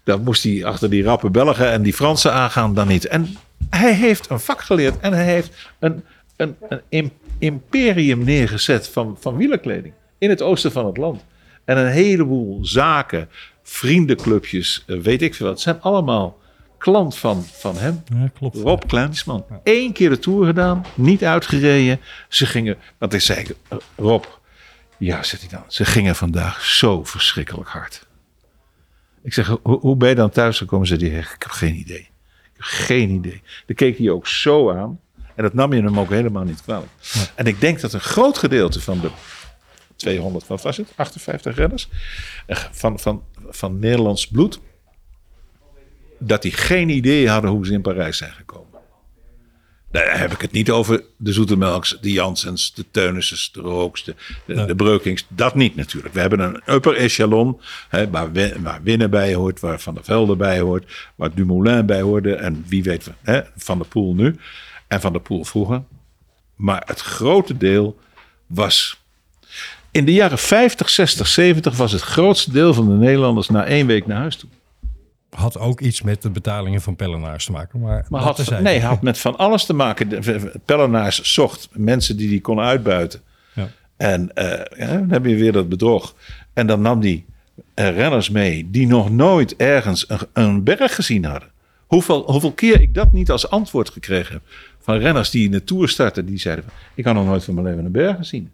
[0.04, 3.06] dan moest hij achter die rappe Belgen en die Fransen aangaan dan niet.
[3.08, 3.36] En
[3.70, 5.00] hij heeft een vak geleerd.
[5.00, 6.04] En hij heeft een,
[6.36, 9.94] een, een im- imperium neergezet van, van wielerkleding.
[10.18, 11.24] In het oosten van het land.
[11.66, 13.30] En een heleboel zaken,
[13.72, 15.62] vriendenclubjes, eh, weet ik veel wat.
[15.62, 16.40] zijn allemaal
[16.78, 18.04] klant van, van hem.
[18.14, 18.58] ja, klopt.
[18.58, 19.46] Rob Kleinsman.
[19.64, 22.00] Eén keer de Tour gedaan, niet uitgereden.
[22.30, 24.24] Ze gingen, want ik zei, eh, Rob,
[24.98, 28.08] ja, zegt hij dan, ze gingen vandaag zo verschrikkelijk hard.
[29.24, 30.88] Ik zeg, hoe, hoe ben je dan thuis gekomen?
[30.88, 32.10] Zei hij, ik heb geen idee.
[32.44, 33.42] Ik heb geen idee.
[33.66, 35.00] Dan keek hij ook zo aan.
[35.36, 36.92] En dat nam je hem ook helemaal niet kwalijk.
[37.36, 39.10] En ik denk dat een groot gedeelte van de
[39.96, 40.94] 200, wat was het?
[40.96, 41.90] 58 renners
[42.46, 44.60] eh, van, van, van Nederlands bloed.
[46.20, 48.72] Dat die geen idee hadden hoe ze in Parijs zijn gekomen.
[49.92, 54.16] Daar heb ik het niet over de Zoetemelks, de Jansens, de Teunissen, de Rooks, de,
[54.46, 55.26] de, de, Breukings.
[55.28, 56.14] Dat niet natuurlijk.
[56.14, 60.36] We hebben een upper echelon hè, waar, waar Winnen bij hoort, waar Van der Velde
[60.36, 62.36] bij hoort, waar Dumoulin bij hoorde.
[62.36, 64.36] En wie weet hè, Van der Poel nu
[64.88, 65.84] en Van der Poel vroeger.
[66.56, 68.00] Maar het grote deel
[68.48, 69.01] was...
[69.92, 73.88] In de jaren 50, 60, 70 was het grootste deel van de Nederlanders na één
[73.88, 74.50] week naar huis toe
[75.32, 77.80] had ook iets met de betalingen van Pellenaars te maken.
[77.80, 80.24] Maar, maar had, nee, had met van alles te maken.
[80.66, 83.22] Pellenaars zocht mensen die die kon uitbuiten.
[83.54, 83.70] Ja.
[83.98, 84.46] En uh,
[84.78, 86.16] ja, dan heb je weer dat bedrog.
[86.54, 87.26] En dan nam die
[87.56, 91.50] uh, renners mee die nog nooit ergens een, een, berg gezien hadden.
[91.86, 94.42] Hoeveel, hoeveel keer ik dat niet als antwoord gekregen heb.
[94.80, 96.26] Van renners die in de Tour starten.
[96.26, 98.52] Die zeiden, ik had nog nooit van mijn leven een berg gezien.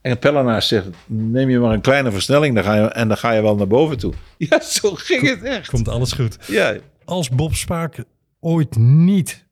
[0.00, 3.30] En Pellenaars zegt, neem je maar een kleine versnelling dan ga je, en dan ga
[3.32, 4.12] je wel naar boven toe.
[4.38, 5.68] Ja, zo ging het echt.
[5.68, 6.38] Komt alles goed.
[6.46, 6.76] Ja.
[7.04, 8.04] Als Bob Spaak
[8.40, 9.46] ooit niet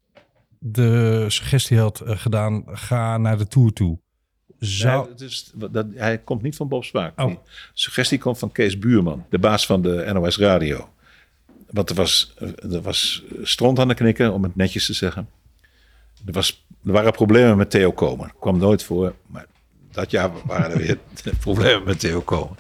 [0.59, 3.99] de suggestie had eh, gedaan, ga naar de Tour toe.
[4.59, 5.07] Zou...
[5.07, 7.21] Nee, dus, dat, hij komt niet van Bob Spaak.
[7.21, 7.35] Oh.
[7.73, 10.89] suggestie komt van Kees Buurman, de baas van de NOS Radio.
[11.71, 12.35] Want er was,
[12.73, 15.29] er was stront aan de knikken, om het netjes te zeggen.
[16.27, 18.33] Er, was, er waren problemen met Theo Komen.
[18.41, 19.47] kwam nooit voor, maar
[19.99, 20.99] dat jaar waren er weer
[21.41, 22.57] problemen met Theo Komen.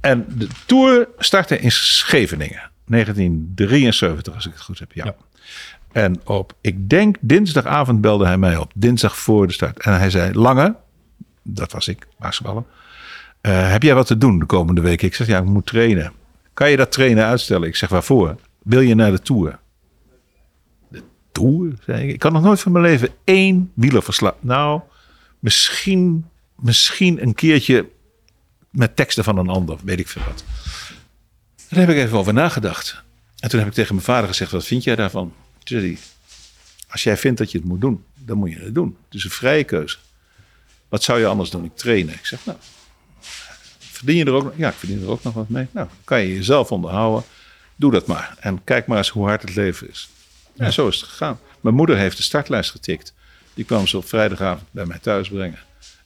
[0.00, 2.70] En de Tour startte in Scheveningen.
[2.86, 4.92] 1973, als ik het goed heb.
[4.92, 5.14] Ja.
[5.92, 8.72] En op, ik denk dinsdagavond belde hij mij op.
[8.74, 9.82] Dinsdag voor de start.
[9.82, 10.76] En hij zei, Lange,
[11.42, 12.66] dat was ik, Maasballen.
[13.42, 15.02] Uh, heb jij wat te doen de komende week?
[15.02, 16.12] Ik zeg, ja, ik moet trainen.
[16.54, 17.68] Kan je dat trainen uitstellen?
[17.68, 18.36] Ik zeg, waarvoor?
[18.62, 19.58] Wil je naar de Tour?
[20.88, 21.72] De Tour?
[21.84, 22.12] Zei ik.
[22.12, 24.34] Ik kan nog nooit van mijn leven één wielerverslag.
[24.40, 24.80] Nou,
[25.44, 27.88] misschien, misschien een keertje
[28.70, 30.44] met teksten van een ander, weet ik veel wat.
[31.68, 33.02] Daar heb ik even over nagedacht.
[33.38, 35.32] En toen heb ik tegen mijn vader gezegd: Wat vind jij daarvan?
[35.52, 35.98] Toen zei hij:
[36.88, 38.96] Als jij vindt dat je het moet doen, dan moet je het doen.
[39.04, 39.96] Het is een vrije keuze.
[40.88, 41.64] Wat zou je anders doen?
[41.64, 42.14] Ik trainen.
[42.14, 42.58] Ik zeg: Nou,
[43.78, 44.52] verdien je er ook nog?
[44.56, 45.66] Ja, ik verdien er ook nog wat mee.
[45.70, 47.24] Nou, kan je jezelf onderhouden.
[47.76, 48.36] Doe dat maar.
[48.40, 50.08] En kijk maar eens hoe hard het leven is.
[50.54, 51.38] Ja, zo is het gegaan.
[51.60, 53.14] Mijn moeder heeft de startlijst getikt.
[53.54, 55.58] Die kwam ze op vrijdagavond bij mij thuis brengen.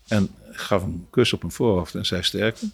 [0.09, 2.71] En gaf een kus op mijn voorhoofd en zei sterkte.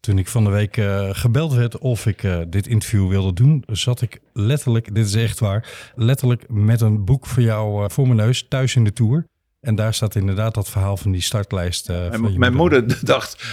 [0.00, 3.64] Toen ik van de week uh, gebeld werd of ik uh, dit interview wilde doen,
[3.66, 8.04] zat ik letterlijk, dit is echt waar, letterlijk met een boek voor jou uh, voor
[8.06, 9.26] mijn neus thuis in de tour.
[9.60, 11.86] En daar staat inderdaad dat verhaal van die startlijst.
[11.86, 13.44] van mijn moeder dacht,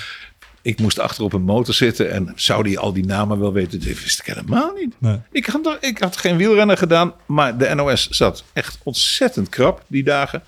[0.61, 3.79] ik moest achter op een motor zitten en zou die al die namen wel weten?
[3.79, 4.95] Dat wist ik helemaal niet.
[4.97, 5.19] Nee.
[5.31, 10.03] Ik, had, ik had geen wielrennen gedaan, maar de NOS zat echt ontzettend krap die
[10.03, 10.43] dagen.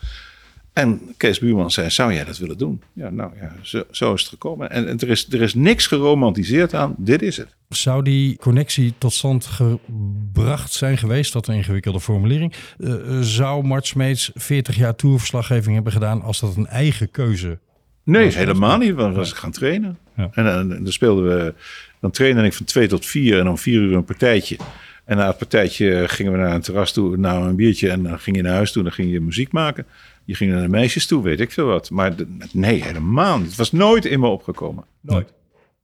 [0.74, 2.82] En Kees Buurman zei, zou jij dat willen doen?
[2.94, 4.70] Ja, nou ja, zo, zo is het gekomen.
[4.70, 7.56] En, en, er, is, er is niks geromantiseerd aan, dit is het.
[7.70, 13.88] Zou die connectie tot stand gebracht zijn geweest, dat een ingewikkelde formulering, uh, zou Mart
[13.88, 17.60] Smeets 40 jaar tourverslaggeving hebben gedaan als dat een eigen keuze
[18.04, 18.94] Nee, helemaal niet.
[18.94, 19.98] Want was ik gaan trainen.
[20.18, 20.30] Ja.
[20.34, 21.54] En, en, dan speelden we.
[22.00, 24.58] Dan trainde ik van twee tot vier en om vier uur een partijtje.
[25.06, 27.90] En na het partijtje gingen we naar een terras toe, naar een biertje.
[27.90, 29.86] En dan ging je naar huis toe, dan ging je muziek maken.
[30.26, 31.90] Je ging naar de meisjes toe, weet ik veel wat.
[31.90, 32.14] Maar
[32.52, 33.48] nee, helemaal niet.
[33.48, 34.86] Het was nooit in me opgekomen.
[35.02, 35.34] Nooit.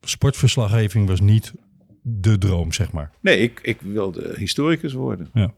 [0.02, 1.54] Sportverslaggeving was niet
[2.02, 3.12] de droom, zeg maar.
[3.20, 5.30] Nee, ik, ik wilde historicus worden.
[5.34, 5.54] Ja.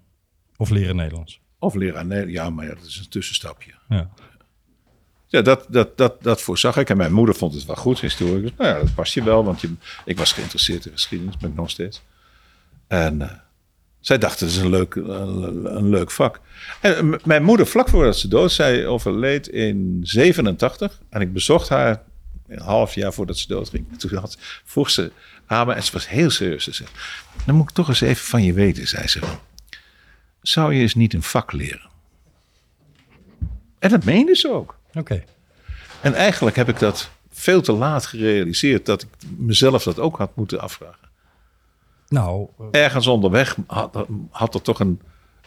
[0.58, 1.42] Of leren Nederlands.
[1.60, 2.34] Of leren Nederlands.
[2.34, 3.72] Ja, maar ja, dat is een tussenstapje.
[3.90, 4.10] Ja.
[5.32, 6.90] Ja, dat, dat, dat, dat voorzag ik.
[6.90, 8.52] En mijn moeder vond het wel goed, historicus.
[8.58, 9.74] Nou ja, dat past je wel, want je,
[10.06, 12.02] ik was geïnteresseerd in geschiedenis, ben ik nog steeds.
[12.88, 13.32] En uh,
[14.00, 16.40] zij dacht, het is een leuk, een, leuk vak.
[16.82, 21.02] En mijn moeder, vlak voordat ze dood, zij overleed in 87.
[21.10, 22.04] En ik bezocht haar
[22.48, 23.98] een half jaar voordat ze doodging.
[23.98, 25.12] Toen had, vroeg ze
[25.46, 26.64] aan me, en ze was heel serieus.
[26.64, 26.90] Ze zei,
[27.46, 29.20] dan moet ik toch eens even van je weten, zei ze.
[30.42, 31.90] Zou je eens niet een vak leren?
[33.80, 34.79] En dat meende ze ook.
[34.94, 35.24] Oké.
[36.02, 40.36] En eigenlijk heb ik dat veel te laat gerealiseerd dat ik mezelf dat ook had
[40.36, 41.10] moeten afvragen.
[42.08, 42.68] Nou, uh...
[42.72, 45.02] ergens onderweg had, had er toch een,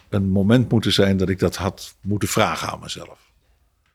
[0.08, 3.30] een moment moeten zijn dat ik dat had moeten vragen aan mezelf.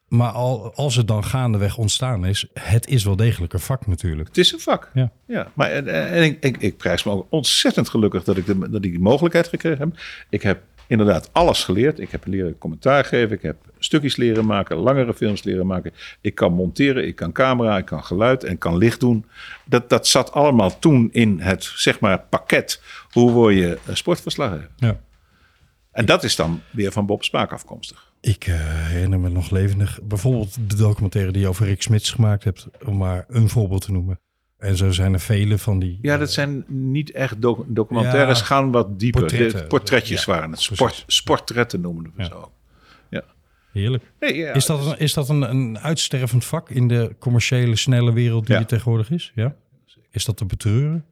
[0.07, 4.27] Maar al, als het dan gaandeweg ontstaan is, het is wel degelijk een vak natuurlijk.
[4.27, 4.91] Het is een vak.
[4.93, 5.11] Ja.
[5.25, 8.85] ja maar en, ik, ik, ik, prijs me ook ontzettend gelukkig dat ik, de, dat
[8.85, 9.99] ik die mogelijkheid gekregen heb.
[10.29, 11.99] Ik heb inderdaad alles geleerd.
[11.99, 15.93] Ik heb leren commentaar geven, ik heb stukjes leren maken, langere films leren maken.
[16.21, 19.25] Ik kan monteren, ik kan camera, ik kan geluid en ik kan licht doen.
[19.65, 22.81] Dat, dat zat allemaal toen in het, zeg maar, pakket.
[23.11, 24.69] Hoe word je een sportverslaggever?
[24.75, 24.99] Ja.
[25.91, 28.11] En dat is dan weer van Bob Spaak afkomstig.
[28.21, 32.43] Ik eh, herinner me nog levendig bijvoorbeeld de documentaire die je over Rick Smits gemaakt
[32.43, 34.19] hebt, om maar een voorbeeld te noemen.
[34.57, 35.99] En zo zijn er vele van die.
[36.01, 39.21] Ja, dat zijn niet echt doc- documentaires, Ja, gaan wat dieper.
[39.21, 39.59] portretten.
[39.61, 40.61] De portretjes Ja, waren het.
[40.61, 42.25] Sport, sportretten noemen we Ja.
[42.29, 42.51] zo.
[43.71, 44.11] Heerlijk.
[44.19, 48.13] Nee, ja, is dat, een, is dat een, een uitstervend vak in de commerciële, snelle
[48.13, 49.31] wereld die er tegenwoordig is?
[49.35, 49.55] Ja.
[50.11, 51.05] Is dat te betreuren?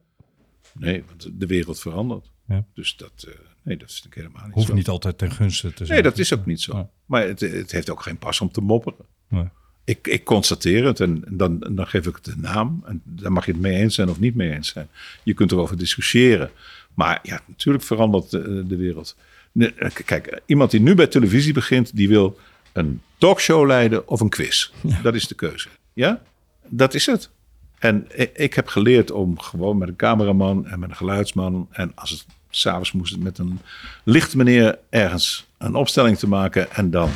[0.74, 2.30] Nee, want de wereld verandert.
[2.46, 2.64] Ja.
[2.74, 4.74] Dus dat, eh, nee, dat is helemaal niet Hoeft zo.
[4.74, 5.88] niet altijd ten gunste te zijn.
[5.88, 6.88] Nee, dat is ook niet zo.
[7.06, 9.06] Maar het, het heeft ook geen pas om te mopperen.
[9.28, 9.48] Nee.
[9.86, 12.82] Ik, ik constateer het en dan, dan geef ik het een naam.
[12.86, 14.88] En daar mag je het mee eens zijn of niet mee eens zijn.
[15.22, 16.50] Je kunt erover discussiëren.
[16.94, 19.16] Maar ja, natuurlijk verandert de, de wereld.
[19.58, 22.38] Eh, Kijk, iemand die nu bij televisie begint, die wil
[22.72, 24.70] een talkshow leiden of een quiz.
[25.02, 25.68] Dat is de keuze.
[25.92, 26.22] Ja,
[26.64, 27.30] dat is het.
[27.78, 31.68] En ik, heb geleerd om gewoon met een cameraman en met een geluidsman...
[31.70, 33.60] en als het s'avonds moest, met een
[34.04, 36.70] lichtmeneer ergens een opstelling te maken...
[36.72, 37.10] en dan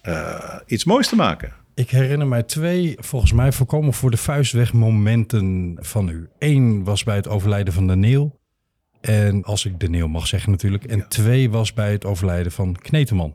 [0.00, 1.54] eh, iets moois te maken.
[1.80, 6.28] Ik herinner mij twee, volgens mij voorkomen voor de vuist weg momenten van u.
[6.38, 8.40] Eén was bij het overlijden van Daniel.
[9.00, 10.84] En als ik Daniel mag zeggen natuurlijk.
[10.84, 13.34] En twee was bij het overlijden van Kneteman.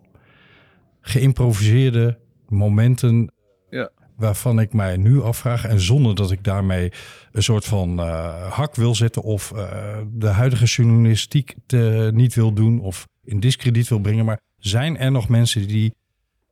[1.01, 3.31] Geïmproviseerde momenten
[3.69, 3.89] Ja.
[4.17, 5.65] waarvan ik mij nu afvraag.
[5.65, 6.91] En zonder dat ik daarmee
[7.31, 9.21] een soort van eh, hak wil zetten.
[9.21, 12.79] Of eh, de huidige journalistiek te, niet wil doen.
[12.79, 14.25] Of in discrediet wil brengen.
[14.25, 15.93] Maar zijn er nog mensen die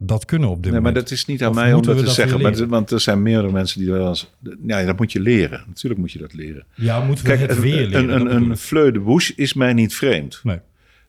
[0.05, 2.03] dat kunnen op dit Nee, maar dat is niet aan Of mij om dat te
[2.03, 2.41] dat zeggen.
[2.41, 4.33] Maar, want er zijn meerdere mensen die wel eens...
[4.67, 5.63] Ja, dat moet je leren.
[5.67, 6.65] Natuurlijk moet je dat leren.
[6.75, 8.09] Ja, moeten we Kijk, het weer leren?
[8.09, 8.57] een, een, een ik.
[8.57, 10.39] fleu de bouche is mij niet vreemd.
[10.43, 10.59] Nee.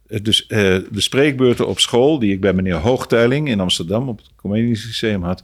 [0.06, 0.58] Eh, Dus eh,
[0.90, 5.22] de spreekbeurten op school, die ik bij meneer Hoogteiling in Amsterdam op het Comedisch Lyceum
[5.22, 5.42] had,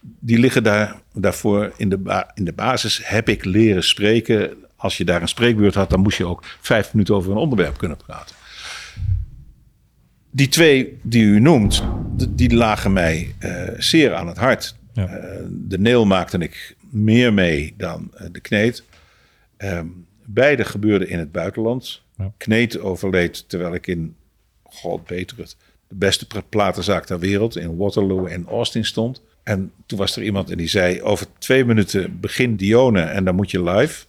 [0.00, 3.00] die liggen daar, daarvoor in de, in de basis.
[3.04, 4.50] Heb ik leren spreken.
[4.76, 7.78] Als je daar een spreekbeurt had, dan moest je ook vijf minuten over een onderwerp
[7.78, 8.36] kunnen praten.
[10.34, 11.82] Die twee die u noemt,
[12.30, 14.76] die lagen mij eh, zeer aan het hart.
[14.92, 15.06] Ja.
[15.06, 18.84] Eh, de Neel maakte ik meer mee dan eh, de Kneet.
[19.56, 19.86] Ehm,
[20.24, 22.02] beide gebeurden in het buitenland.
[22.16, 22.32] Ja.
[22.36, 24.14] Kneet overleed terwijl ik in,
[24.62, 25.56] god beter het,
[25.88, 29.22] de beste pla- platenzaak ter wereld in Waterloo en Austin stond.
[29.42, 33.34] En toen was er iemand en die zei, over twee minuten begint Dione en dan
[33.34, 34.04] moet je live.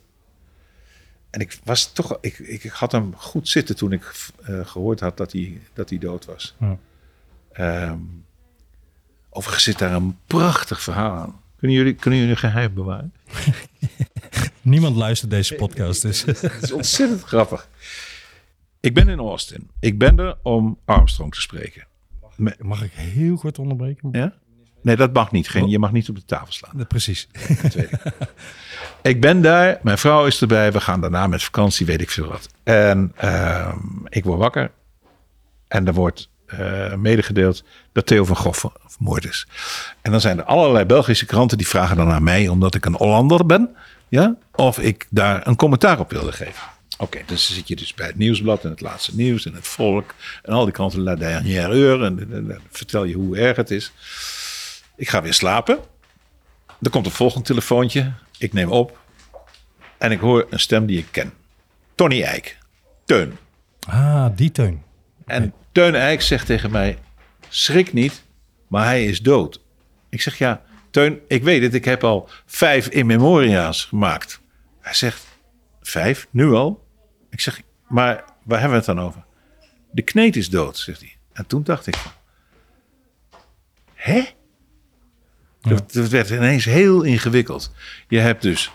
[1.34, 5.18] En ik was toch, ik, ik had hem goed zitten toen ik eh, gehoord had
[5.18, 6.56] dat hij, dat hij dood was.
[6.60, 6.78] Ja.
[7.52, 8.00] Ehm,
[9.30, 11.42] overigens zit daar een prachtig verhaal aan.
[11.58, 13.14] Kunnen jullie, kunnen jullie een geheim bewaren?
[14.62, 17.70] Niemand luistert deze podcast, dus Het is ontzettend grappig.
[18.80, 19.70] Ik ben in Austin.
[19.80, 21.88] Ik ben er om Armstrong te spreken.
[22.60, 24.10] mag ik heel kort onderbreken?
[24.12, 24.34] Ja?
[24.84, 25.50] Nee, dat mag niet.
[25.50, 26.88] Geen, je mag niet op de tafel slaan.
[26.88, 27.28] Precies.
[29.02, 29.22] Ik.
[29.22, 29.80] ben daar.
[29.82, 30.72] Mijn vrouw is erbij.
[30.72, 32.50] We gaan daarna met vakantie, weet ik veel wat.
[32.64, 33.78] En ehm,
[34.10, 34.72] ik word wakker.
[35.68, 39.48] En er wordt eh, medegedeeld dat Theo van Gogh vermoord is.
[40.02, 42.96] En dan zijn er allerlei Belgische kranten die vragen dan aan mij, omdat ik een
[42.96, 43.76] Hollander ben,
[44.10, 46.64] ja, of ik daar een commentaar op wilde geven.
[46.98, 49.68] Oké, dus dan zit je dus bij het nieuwsblad en het laatste nieuws en het
[49.68, 53.38] volk en al die kranten La Dernière Heure en, en- en dan vertel je hoe
[53.38, 53.92] erg het is.
[54.96, 55.80] Ik ga weer slapen.
[56.82, 58.14] Er komt een volgend telefoontje.
[58.38, 59.02] Ik neem op
[59.98, 61.34] en ik hoor een stem die ik ken.
[61.96, 62.58] Tony Eijk.
[63.06, 63.38] Teun.
[63.88, 64.84] Ah, die teun.
[65.26, 66.98] En Teun Eijk zegt tegen mij:
[67.50, 68.24] schrik niet,
[68.68, 69.62] maar hij is dood.
[70.10, 74.42] Ik zeg ja, Teun, ik weet het, ik heb al vijf in memoria's gemaakt.
[74.80, 75.26] Hij zegt:
[75.82, 76.88] vijf, nu al?
[77.30, 79.24] Ik zeg: maar waar hebben we het dan over?
[79.92, 81.16] De kneet is dood, zegt hij.
[81.34, 81.96] En toen dacht ik:
[83.94, 84.24] hè?
[85.70, 87.72] Het het werd ineens heel ingewikkeld.
[88.08, 88.72] Je hebt dus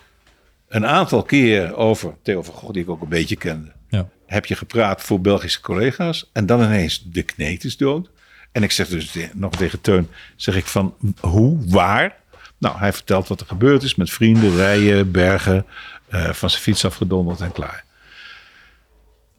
[0.69, 4.09] een aantal keer over Theo van Gogh, die ik ook een beetje kende Ja.
[4.27, 6.31] heb je gepraat voor Belgische collega's.
[6.33, 8.11] En dan ineens de kneet is dood.
[8.53, 12.17] En ik zeg dus nog tegen Teun, zeg ik van hoe, waar?
[12.59, 15.67] Nou, hij vertelt wat er gebeurd is met vrienden, rijden, bergen,
[16.09, 17.85] eh, van zijn fiets afgedonderd en klaar.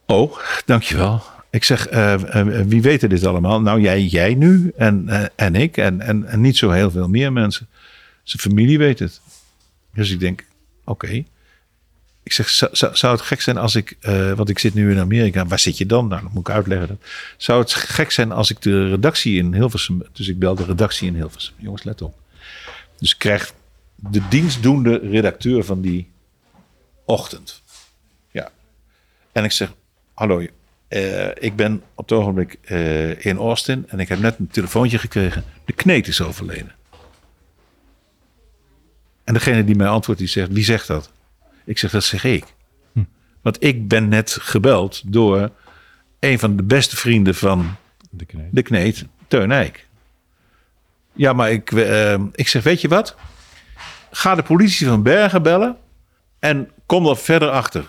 [0.06, 1.24] Oh, dankjewel.
[1.50, 3.62] Ik zeg, eh, wie weet dit allemaal?
[3.62, 7.34] Nou, jij, jij nu en, eh, en ik en, en, niet zo heel veel meer
[7.34, 7.68] mensen.
[8.24, 9.22] Zijn familie weet het.
[9.94, 10.46] Dus ik denk,
[10.84, 11.24] oké.
[12.24, 13.98] Ik zeg, zou, zou, het gek zijn als ik,
[14.36, 16.08] want ik zit nu in Amerika, waar zit je dan?
[16.08, 16.88] Nou, moet ik uitleggen.
[16.88, 16.98] Dat.
[17.38, 21.08] Zou het gek zijn als ik de redactie in Hilversum, dus ik bel de redactie
[21.08, 21.54] in Hilversum.
[21.58, 22.16] Jongens, let op.
[23.00, 23.54] Dus ik krijg
[23.96, 26.10] de dienstdoende redacteur van die
[27.06, 27.62] ochtend.
[28.32, 28.52] Ja.
[29.32, 29.74] En ik zeg,
[30.14, 30.46] hallo,
[30.90, 34.98] Eh, ik ben op het ogenblik eh, in Austin en ik heb net een telefoontje
[34.98, 35.44] gekregen.
[35.66, 36.76] De kneet is overleden.
[39.24, 41.12] En degene die mij antwoordt, die zegt, wie zegt dat?
[41.66, 42.46] Ik zeg, dat zeg ik.
[43.42, 45.50] Want ik ben net gebeld door
[46.20, 47.76] een van de beste vrienden van
[48.10, 48.48] De kneep.
[48.52, 49.88] de kneet, Teun Eijk.
[51.14, 53.16] Ja, maar ik, eh, ik zeg, weet je wat?
[54.12, 55.78] Ga de politie van Bergen bellen
[56.40, 57.86] en kom er verder achter.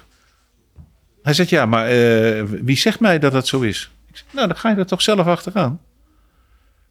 [1.31, 3.91] Hij zegt, ja, maar eh, wie zegt mij dat dat zo is?
[4.09, 5.81] Ik zeg, nou, dan ga je er toch zelf achteraan.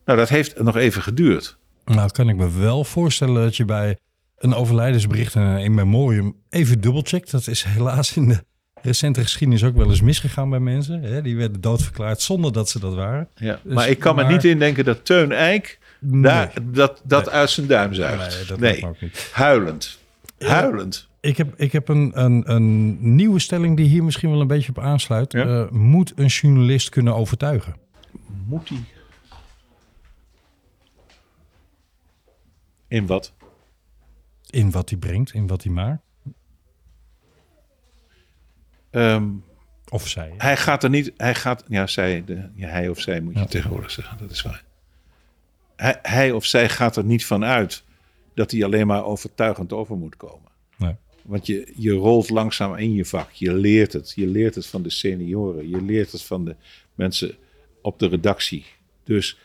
[0.05, 1.57] Nou, dat heeft nog even geduurd.
[1.85, 3.97] Nou, dat kan ik me wel voorstellen dat je bij
[4.37, 7.31] een overlijdensbericht en een in memoriam even dubbelcheckt.
[7.31, 8.43] Dat is helaas in de
[8.81, 11.01] recente geschiedenis ook wel eens misgegaan bij mensen.
[11.01, 11.21] Hè?
[11.21, 13.27] Die werden doodverklaard zonder dat ze dat waren.
[13.35, 17.33] Ja, Dus- maar ik kan me niet indenken dat Teun Eijk daar, dat, dat Nee.
[17.33, 18.35] uit zijn duim zuigt.
[18.35, 19.29] Nee, dat Nee, ook niet.
[19.33, 19.97] huilend.
[20.39, 21.07] Huilend.
[21.21, 24.69] Ik heb, ik heb een, een, een nieuwe stelling die hier misschien wel een beetje
[24.69, 25.31] op aansluit.
[25.31, 25.45] Ja.
[25.65, 27.75] Eh, moet een journalist kunnen overtuigen?
[28.45, 28.83] Moet hij?
[32.87, 33.33] In wat?
[34.49, 36.01] In wat hij brengt, in wat hij maakt?
[38.89, 39.29] Ehm,
[39.89, 40.33] Of zij?
[40.37, 43.39] hij gaat er niet, hij gaat, ja, zij, de, ja, hij of zij moet je
[43.39, 43.45] Ja.
[43.45, 44.63] tegenwoordig zeggen, dat is waar.
[45.75, 47.83] Hij, hij of zij gaat er niet van uit
[48.33, 50.48] dat hij alleen maar overtuigend over moet komen.
[51.21, 53.31] Want je, je rolt langzaam in je vak.
[53.31, 54.11] Je leert het.
[54.15, 55.69] Je leert het van de senioren.
[55.69, 56.55] Je leert het van de
[56.95, 57.35] mensen
[57.81, 58.65] op de redactie.
[59.03, 59.37] Dus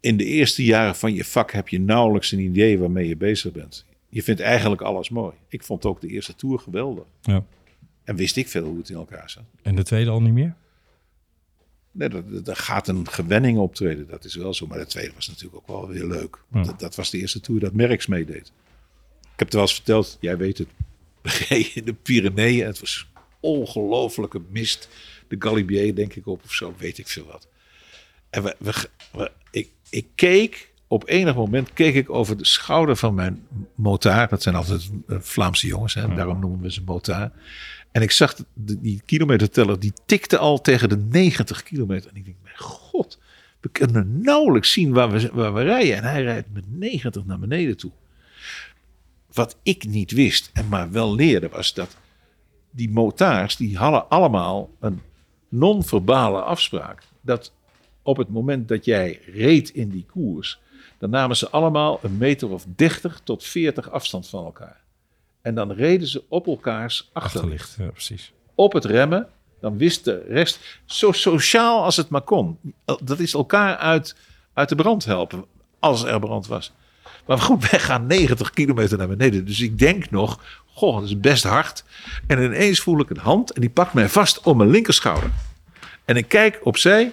[0.00, 3.52] in de eerste jaren van je vak heb je nauwelijks een idee waarmee je bezig
[3.52, 3.84] bent.
[4.08, 5.34] Je vindt eigenlijk alles mooi.
[5.48, 7.04] Ik vond ook de eerste tour geweldig.
[7.22, 7.44] Ja.
[8.04, 9.42] En wist ik veel hoe het in elkaar zat.
[9.62, 10.54] En de tweede al niet meer?
[11.92, 14.66] Nee, dat, dat- daar gaat een gewenning optreden, dat is wel zo.
[14.66, 16.38] Maar de tweede was natuurlijk ook wel weer leuk.
[16.52, 16.62] Ja.
[16.62, 18.52] Dat, dat was de eerste tour dat Merckx meedeed.
[19.42, 20.68] Ik heb het wel eens verteld, jij weet het.
[21.22, 23.06] We reden in de Pyreneeën en het was
[23.40, 24.88] ongelofelijke mist.
[25.28, 27.48] De Galibier denk ik op of zo, weet ik veel wat.
[28.30, 28.72] En we, we,
[29.12, 34.28] we- ik, ik keek, op enig moment keek ik over de schouder van mijn motaar.
[34.28, 37.32] Dat zijn altijd eh, Vlaamse jongens, hè, daarom noemen we ze motaar.
[37.92, 42.10] En ik zag de- die kilometerteller, die tikte al tegen de 90 kilometer.
[42.10, 43.18] En ik denk, mijn god,
[43.60, 45.96] we kunnen nauwelijks zien waar we, waar we rijden.
[45.96, 47.90] En hij rijdt met 90 naar beneden toe.
[49.32, 51.96] Wat ik niet wist en maar wel leerde, was dat
[52.70, 55.00] die motaars, die hadden allemaal een
[55.48, 57.02] non-verbale afspraak.
[57.20, 57.52] Dat
[58.02, 60.60] op het moment dat jij reed in die koers,
[60.98, 64.80] dan namen ze allemaal een meter of 30 tot 40 afstand van elkaar.
[65.40, 68.32] En dan reden ze op elkaars achterlicht Achterlicht, ja, precies.
[68.54, 69.28] op het remmen,
[69.60, 72.58] dan wist de rest zo sociaal als het maar kon.
[73.02, 74.16] Dat is elkaar uit,
[74.52, 75.44] uit de brand helpen,
[75.78, 76.72] als er brand was.
[77.26, 79.44] Maar goed, wij gaan 90 kilometer naar beneden.
[79.44, 81.84] Dus ik denk nog, goh, dat is best hard.
[82.26, 85.30] En ineens voel ik een hand en die pakt mij vast om mijn linkerschouder.
[86.04, 87.12] En ik kijk opzij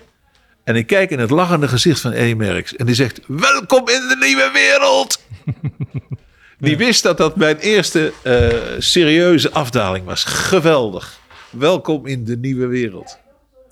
[0.64, 2.76] en ik kijk in het lachende gezicht van Eddie Merckx.
[2.76, 5.20] En die zegt, welkom in de nieuwe wereld.
[6.60, 10.24] Die wist dat dat mijn eerste eh, serieuze afdaling was.
[10.24, 11.20] Geweldig.
[11.50, 13.20] Welkom in de nieuwe wereld.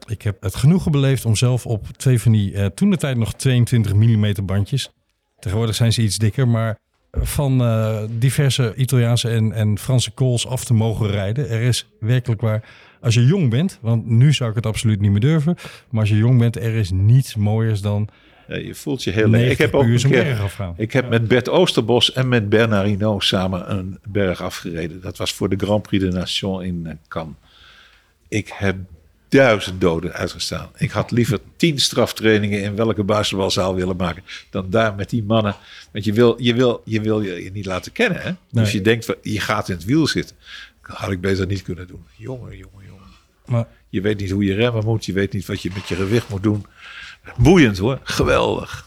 [0.05, 3.17] Ik heb het genoegen beleefd om zelf op twee van die, eh, toen de tijd
[3.17, 4.91] nog 22 mm bandjes.
[5.39, 6.77] Tegenwoordig zijn ze iets dikker, maar
[7.11, 11.49] van eh, diverse Italiaanse en, en Franse calls af te mogen rijden.
[11.49, 12.69] Er is werkelijk waar,
[13.01, 15.55] als je jong bent, want nu zou ik het absoluut niet meer durven.
[15.89, 18.09] Maar als je jong bent, er is niets mooiers dan
[18.47, 19.41] je voelt je heel leuk.
[19.41, 20.73] 90 Ik heb ook een keer-.
[20.75, 25.01] Ik heb met Bert Oosterbos en met Bernard Hinault samen een berg afgereden.
[25.01, 27.35] Dat was voor de Grand Prix de Nation in eh, Cannes.
[28.27, 28.75] Ik heb
[29.29, 30.69] duizend doden uitgestaan.
[30.77, 35.55] Ik had liever tien straftrainingen in welke basketbalzaal willen maken dan daar met die mannen.
[35.91, 38.21] Want je wil je, wil, je, wil je, je niet laten kennen.
[38.21, 38.29] Hè?
[38.29, 38.63] Nee.
[38.63, 40.35] Dus je denkt, van, je gaat in het wiel zitten.
[40.87, 42.05] Dat had ik beter niet kunnen doen.
[42.15, 43.07] Jongen, jongen, jongen.
[43.45, 45.05] Maar Je weet niet hoe je remmen moet.
[45.05, 46.65] Je weet niet wat je met je gewicht moet doen.
[47.37, 47.99] Boeiend hoor.
[48.03, 48.86] Geweldig.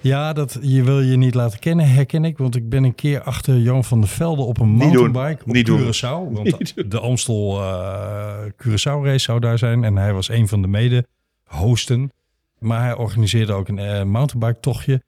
[0.00, 2.38] Ja, dat je wil je niet laten kennen, herken ik.
[2.38, 5.66] Want ik ben een keer achter Jan van der Velde op een mountainbike op Niet
[5.66, 5.80] doen.
[5.80, 6.30] Curaçao.
[6.42, 9.84] Want de Amstel eh Curaçao race zou daar zijn.
[9.84, 12.10] En hij was een van de mede-hosten.
[12.58, 15.02] Maar hij organiseerde ook een eh, mountainbike tochtje.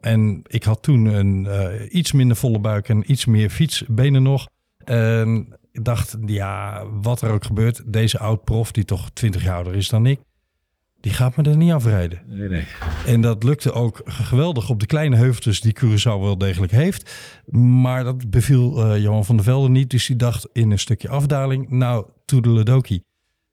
[0.00, 4.48] En ik had toen een eh, iets minder volle buik en iets meer fietsbenen nog.
[4.84, 7.82] En ik dacht, ja, wat er ook gebeurt.
[7.86, 10.20] Deze oud-prof, die toch 20 jaar ouder is dan ik.
[11.06, 12.20] Die gaat me er niet afrijden.
[12.26, 12.64] Nee, nee.
[13.06, 17.10] En dat lukte ook geweldig op de kleine heuveltjes die Curaçao wel degelijk heeft.
[17.50, 19.90] Maar dat beviel eh, Johan van der Velde niet.
[19.90, 23.04] Dus die dacht in een stukje afdaling, nou, toedeledokie.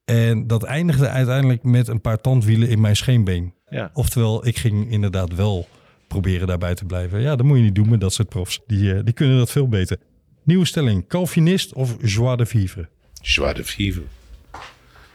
[0.06, 3.54] En dat eindigde uiteindelijk met een paar tandwielen in mijn scheenbeen.
[3.70, 3.89] Ja.
[3.93, 5.68] Oftewel, ik ging inderdaad wel
[6.08, 7.22] proberen daarbij te blijven.
[7.22, 8.60] Ja, dat moet je niet doen met dat soort profs.
[8.68, 9.97] Die, eh, die kunnen dat veel beter.
[10.43, 12.89] Nieuwe stelling, Calvinist of joie de vivre?
[13.22, 14.04] Joie de vivre.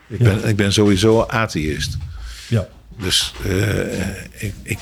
[0.08, 0.24] Ik, Ja.
[0.34, 1.98] ben, ik ben sowieso atheïst.
[2.48, 2.68] Ja.
[2.96, 4.78] Dus eh, ik, ik,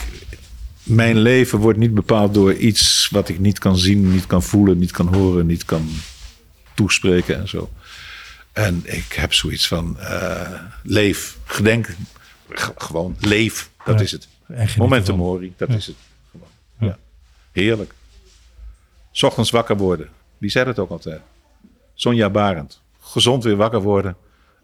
[0.82, 4.78] mijn leven wordt niet bepaald door iets wat ik niet kan zien, niet kan voelen,
[4.78, 5.88] niet kan horen, niet kan
[6.74, 7.70] toespreken en zo.
[8.52, 11.88] En ik heb zoiets van eh, leef, gedenk,
[12.76, 14.04] gewoon leef, dat Ja.
[14.04, 14.28] is het.
[14.76, 15.74] Momentum mori, dat Ja.
[15.74, 15.96] is het.
[16.30, 16.48] Gewoon.
[16.78, 16.98] Ja.
[17.52, 17.94] Heerlijk.
[19.12, 20.08] 's Ochtends wakker worden.
[20.38, 21.20] Wie zei dat ook altijd?
[21.94, 22.80] Sonja Barend.
[23.00, 24.16] Gezond weer wakker worden.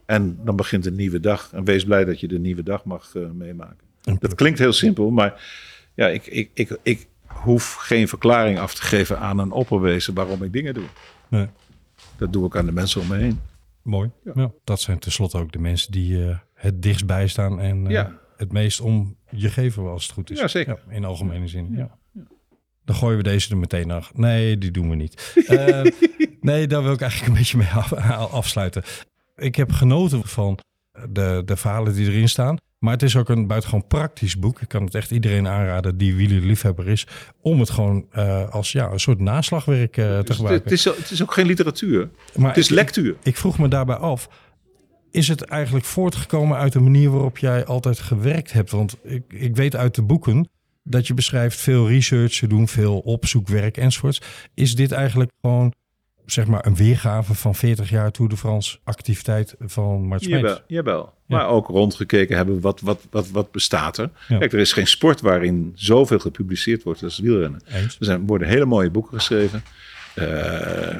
[0.07, 1.51] En dan begint een nieuwe dag.
[1.53, 3.87] En wees blij dat je de nieuwe dag mag eh, meemaken.
[4.03, 5.43] En Dat klinkt heel simpel, maar
[5.95, 10.43] ja, ik, ik, ik, ik hoef geen verklaring af te geven aan een opperwezen waarom
[10.43, 10.85] ik dingen doe.
[11.29, 11.47] Nee.
[12.17, 13.41] Dat doe ik aan de mensen om me heen.
[13.83, 14.11] Mooi.
[14.35, 14.53] Ja.
[14.65, 18.19] dat zijn tenslotte ook de mensen die eh, het dichtst bijstaan en eh, Ja.
[18.37, 20.39] het meest om je geven als het goed is.
[20.39, 20.79] Ja, zeker.
[20.89, 21.69] in algemene zin.
[21.77, 21.99] Ja.
[22.85, 24.11] Dan gooien we deze er meteen naar.
[24.15, 25.35] Nee, die doen we niet.
[26.41, 27.93] Nee, daar wil ik eigenlijk een beetje mee af-
[28.41, 28.83] afsluiten.
[29.43, 30.59] Ik heb genoten van
[31.09, 32.57] de, de verhalen die erin staan.
[32.79, 34.61] Maar het is ook een buitengewoon praktisch boek.
[34.61, 37.07] Ik kan het echt iedereen aanraden die wielerliefhebber is.
[37.41, 40.71] Om het gewoon eh, als ja, een soort naslagwerk eh, te Dus gebruiken.
[40.71, 42.09] het, is, het is ook geen literatuur.
[42.37, 43.17] maar Het is ik- lectuur.
[43.23, 44.29] ik vroeg me daarbij af,
[45.11, 48.71] is het eigenlijk voortgekomen uit de manier waarop jij altijd gewerkt hebt?
[48.71, 50.49] Want ik, ik weet uit de boeken
[50.83, 54.21] dat je beschrijft veel research te doen, veel opzoekwerk enzovoorts.
[54.55, 55.73] Is dit eigenlijk gewoon,
[56.27, 60.25] zeg maar, een weergave van 40 jaar Tour de France activiteit van Mart?
[60.25, 61.15] Jawel, jawel.
[61.27, 61.37] Ja.
[61.37, 64.11] Maar ook rondgekeken hebben wat, wat, wat, wat bestaat er.
[64.29, 64.39] Ja.
[64.39, 67.63] Kijk, er is geen sport waarin zoveel gepubliceerd wordt als wielrennen.
[67.67, 67.97] Eens?
[67.99, 69.63] Er zijn, worden hele mooie boeken geschreven.
[70.15, 70.97] Eh,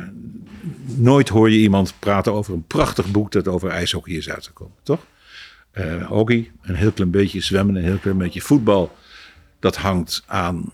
[0.85, 5.07] nooit hoor je iemand praten over een prachtig boek dat over ijshockey is uitgekomen, toch?
[5.71, 8.97] Eh hockey, een heel klein beetje zwemmen, een heel klein beetje voetbal.
[9.59, 10.73] Dat hangt aan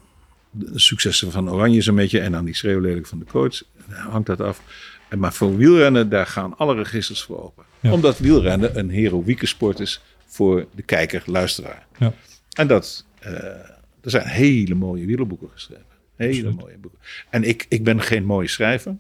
[0.51, 3.63] de successen van Oranje zo'n beetje en aan die schreeuwlelijk van de coach.
[3.89, 4.63] Daar hangt dat af.
[5.09, 7.65] En Maar voor wielrennen, daar gaan alle registers voor open.
[7.81, 7.93] Ja.
[7.93, 11.87] Omdat wielrennen een heroïeke sport is voor de kijker, luisteraar.
[11.99, 12.13] Ja.
[12.53, 13.33] En dat, eh,
[14.01, 15.85] er zijn hele mooie wielerboeken geschreven.
[16.17, 16.61] Hele Absoluut.
[16.61, 16.99] mooie boeken.
[17.31, 18.97] En ik, ik ben geen mooie schrijver.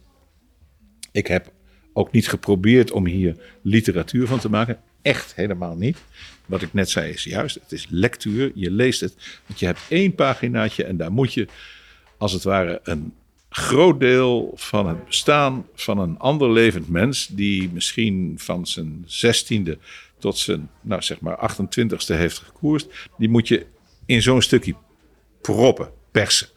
[1.12, 1.53] Ik heb
[1.93, 4.78] ook niet geprobeerd om hier literatuur van te maken.
[5.03, 5.99] Echt helemaal niet.
[6.47, 7.55] Wat ik net zei is juist.
[7.55, 8.51] Het is lectuur.
[8.55, 9.41] Je leest het.
[9.47, 11.49] Want je hebt één paginaatje en daar moet je
[12.16, 13.12] als het ware een
[13.49, 19.79] groot deel van het bestaan van een ander levend mens, die misschien van zijn zestiende
[20.19, 22.89] tot zijn, nou zeg maar, 28ste heeft gekoerst,
[23.19, 23.67] die moet je
[24.07, 24.75] in zo'n stukje
[25.41, 26.49] proppen, persen.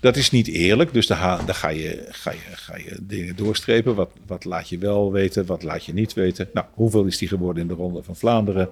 [0.00, 3.94] Dat is niet eerlijk, dus daar, ga- je, ga, je, ga je dingen doorstrepen.
[3.94, 6.48] Wat, wat laat je wel weten, wat laat je niet weten.
[6.52, 8.68] Nou, hoeveel is die geworden in de Ronde van Vlaanderen?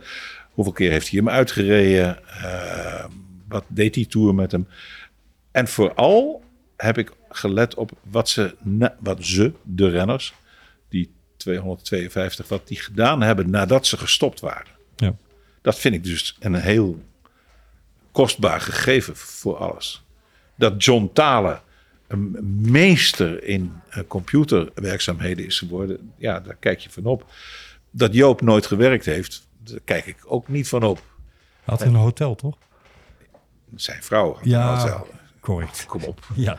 [0.52, 2.18] Hoeveel keer heeft hij hem uitgereden?
[2.28, 3.04] Eh,
[3.48, 4.66] wat deed die Tour met hem?
[5.50, 6.42] En vooral
[6.76, 8.54] heb ik gelet op wat ze,
[9.00, 10.34] wat ze de renners,
[10.88, 14.72] die 252, wat die gedaan hebben nadat ze gestopt waren.
[14.96, 15.14] Ja.
[15.62, 17.02] Dat vind ik dus een heel
[18.12, 20.02] kostbaar gegeven voor alles.
[20.54, 21.62] Dat John Thaler
[22.06, 22.36] een
[22.70, 27.26] meester in eh, computerwerkzaamheden is geworden, ja, daar kijk je van op.
[27.90, 31.02] Dat Joop nooit gewerkt heeft, daar kijk ik ook niet van op.
[31.64, 32.56] Had in een hotel, toch?
[33.74, 34.72] Zijn vrouw had Ja.
[34.72, 35.08] een hotel.
[35.48, 35.86] Correct.
[35.86, 36.20] Kom op.
[36.34, 36.58] Ja,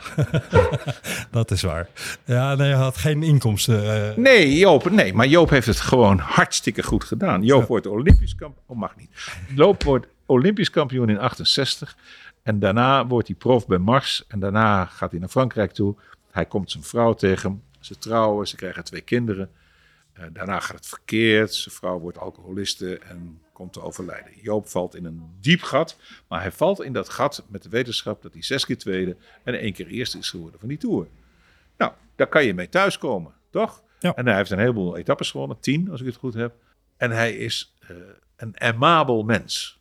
[1.32, 1.88] dat is waar.
[2.26, 4.10] Ja, nee, hij had geen inkomsten.
[4.10, 7.44] eh, Nee, Joop, nee, maar Joop heeft het gewoon hartstikke goed gedaan.
[7.44, 8.64] Joop wordt Olympisch kampioen.
[8.66, 9.10] Oh, mag niet.
[9.56, 11.96] Joop wordt Olympisch kampioen in 68.
[12.44, 14.24] En daarna wordt hij prof bij Mars.
[14.28, 15.96] En daarna gaat hij naar Frankrijk toe.
[16.32, 17.62] Hij komt zijn vrouw tegen.
[17.80, 19.50] Ze trouwen, ze krijgen twee kinderen.
[20.20, 21.54] Eh, daarna gaat het verkeerd.
[21.54, 24.32] Zijn vrouw wordt alcoholiste en komt te overlijden.
[24.42, 25.98] Joop valt in een diep gat.
[26.28, 29.60] Maar hij valt in dat gat met de wetenschap dat hij zes keer tweede en
[29.60, 31.08] één keer eerste is geworden van die Tour.
[31.78, 33.84] Nou, daar kan je mee thuiskomen, toch?
[34.00, 34.16] Ja.
[34.16, 36.54] En hij heeft een heleboel etappes gewonnen, tien als ik het goed heb.
[36.98, 37.96] En hij is eh,
[38.36, 39.80] een aimabel mens.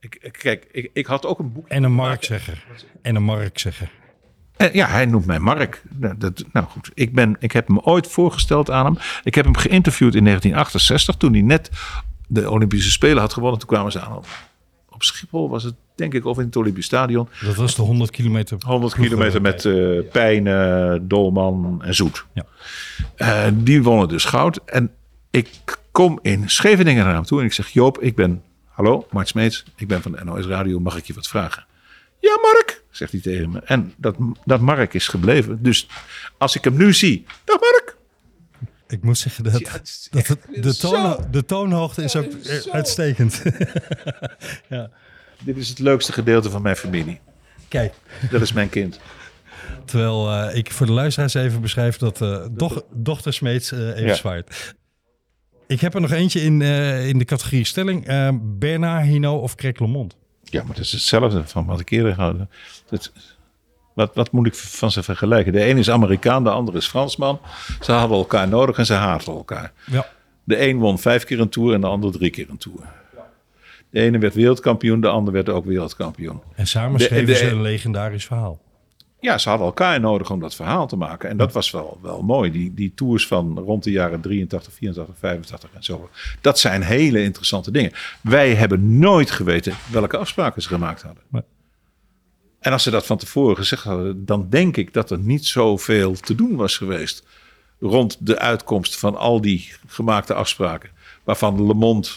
[0.00, 1.68] Ik, kijk, ik, ik had ook een boek.
[1.68, 2.66] en een marktzegger.
[3.02, 3.90] En een marktzegger.
[4.58, 5.82] En ja, hij noemt mij Mark.
[5.94, 8.98] Nou, dat, nou goed, ik, ben, ik heb hem ooit voorgesteld aan hem.
[9.22, 11.70] Ik heb hem geïnterviewd in 1968, toen hij net
[12.26, 13.58] de Olympische Spelen had gewonnen.
[13.58, 14.26] Toen kwamen ze aan op,
[14.88, 17.28] op Schiphol, was het denk ik, of in het Olympisch Stadion.
[17.40, 18.58] Dat was de 100 kilometer.
[18.66, 19.74] 100 kilometer met eh
[20.12, 22.26] Pijnen, Dolman en Zoet.
[22.32, 22.44] Ja.
[23.16, 24.60] Eh, die wonnen dus goud.
[24.64, 24.90] En
[25.30, 25.48] ik
[25.90, 27.68] kom in Scheveningen naar hem toe en ik zeg...
[27.68, 28.42] Joop, ik ben...
[28.64, 29.64] Hallo, Mart Smeets.
[29.76, 30.80] Ik ben van de NOS Radio.
[30.80, 31.66] Mag ik je wat vragen?
[32.20, 33.60] Ja, Mark, zegt hij tegen me.
[33.64, 35.62] En dat, dat Mark is gebleven.
[35.62, 35.88] Dus
[36.38, 37.24] als ik hem nu zie...
[37.44, 37.96] Dag Mark.
[38.88, 42.24] Ik moet zeggen dat, Ja, het dat het- de, zo- toon, de toonhoogte is ook
[42.24, 43.42] is uitstekend.
[45.44, 47.20] Dit is het leukste gedeelte van mijn familie.
[47.68, 47.94] Kijk,
[48.30, 49.00] Dat is mijn kind.
[49.84, 54.06] terwijl eh, ik voor de luisteraars even beschrijf dat eh doch, dochter Smeets eh, even
[54.06, 54.14] Ja.
[54.14, 54.74] zwaait.
[55.66, 58.06] Ik heb er nog eentje in, eh, in de categorie stelling.
[58.06, 60.16] Eh, Bernard Hinault of Craig Lemond?
[60.50, 62.36] Ja, maar dat is hetzelfde van wat ik eerder had.
[62.90, 63.12] Dat,
[63.94, 65.52] wat, wat moet ik van ze vergelijken?
[65.52, 67.40] De een is Amerikaan, de ander is Fransman.
[67.80, 69.72] Ze hadden elkaar nodig en ze haten elkaar.
[69.90, 70.06] Ja.
[70.44, 72.78] De een won vijf keer een tour en de ander drie keer een tour.
[73.90, 76.40] De ene werd wereldkampioen, de ander werd ook wereldkampioen.
[76.54, 78.60] En samen De- schreven de- ze een legendarisch verhaal.
[79.20, 81.28] Ja, ze hadden elkaar nodig om dat verhaal te maken.
[81.28, 82.50] En dat was wel, wel mooi.
[82.50, 86.10] Die, die tours van rond de jaren 83, 84, 85 en zo.
[86.40, 87.92] Dat zijn hele interessante dingen.
[88.20, 91.22] Wij hebben nooit geweten welke afspraken ze gemaakt hadden.
[91.28, 91.42] Nee.
[92.60, 96.14] En als ze dat van tevoren gezegd hadden, dan denk ik dat er niet zoveel
[96.14, 97.26] te doen was geweest.
[97.80, 100.90] Rond de uitkomst van al die gemaakte afspraken.
[101.24, 102.08] Waarvan Le Monde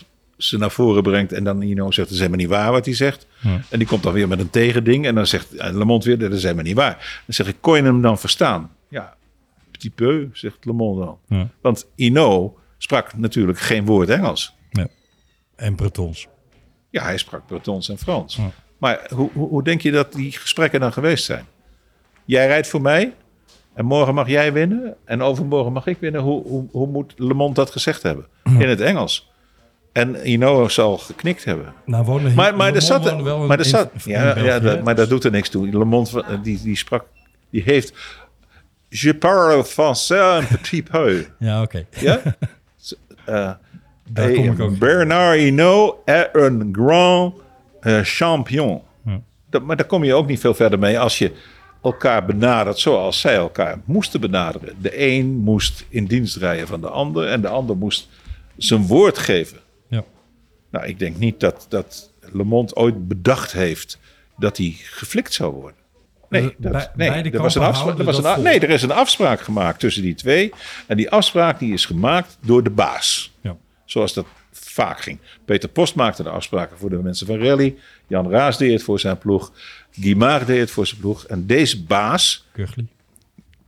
[0.44, 2.96] ze naar voren brengt en dan Ino zegt, dat is helemaal niet waar wat hij
[2.96, 3.28] zegt.
[3.70, 6.20] En die komt dan weer met een tegending en dan zegt eh, Le Monde weer,
[6.20, 7.22] dat is helemaal niet waar.
[7.26, 8.72] Dan zeg ik, kon je hem dan verstaan?
[8.88, 9.16] Ja,
[9.72, 11.18] petit peu, zegt Le Monde dan.
[11.28, 11.48] Ja.
[11.62, 14.56] Want Ino sprak natuurlijk geen woord Engels.
[14.70, 14.88] Ja.
[15.56, 16.28] En Bretons.
[16.90, 18.40] Ja, hij sprak Bretons en Frans.
[18.78, 21.46] Maar hoe, hoe, hoe denk je dat die gesprekken dan geweest zijn?
[22.26, 23.14] Jij rijdt voor mij
[23.74, 26.22] en morgen mag jij winnen en overmorgen mag ik winnen.
[26.22, 28.26] Hoe, hoe, hoe moet Le Monde dat gezegd hebben?
[28.44, 29.31] In het Engels.
[29.92, 31.74] En Ino zal geknikt hebben.
[31.86, 35.10] Nou, wonen Maar, maar, er zat, wel maar, er zat, ja, ja, dat, maar dat
[35.10, 35.70] doet er niks toe.
[35.70, 37.06] Le Monde, eh, die, die sprak,
[37.50, 37.94] die heeft...
[38.94, 41.26] Je parle français un petit peu.
[41.40, 41.86] Ja, oké.
[42.00, 42.22] Ja?
[43.26, 43.36] Eh,
[44.14, 44.78] Daar hey, kom ik ook.
[44.78, 47.34] Bernard Hinault est un grand
[47.82, 48.82] eh, champion.
[49.50, 51.32] Dat, maar daar kom je ook niet veel verder mee als je
[51.84, 54.76] elkaar benadert zoals zij elkaar moesten benaderen.
[54.82, 58.10] De een moest in dienst rijden van de ander en de ander moest
[58.58, 59.58] zijn woord geven.
[60.72, 64.00] Nou, ik denk niet dat, dat Le Monde ooit bedacht heeft
[64.38, 65.80] dat hij geflikt zou worden.
[66.30, 68.44] Nee, dat, bij- nee, er was een afspraak, er was een, vol.
[68.44, 70.52] nee, er is een afspraak gemaakt tussen die twee.
[70.88, 73.32] En die afspraak die is gemaakt door de baas.
[73.42, 73.58] Ja.
[73.86, 75.20] Zoals dat vaak ging.
[75.46, 77.76] Peter Post maakte de afspraken voor de mensen van Rally.
[78.08, 79.52] Jan Raas deed het voor zijn ploeg.
[79.92, 81.26] Guy Maar deed het voor zijn ploeg.
[81.26, 82.46] En deze baas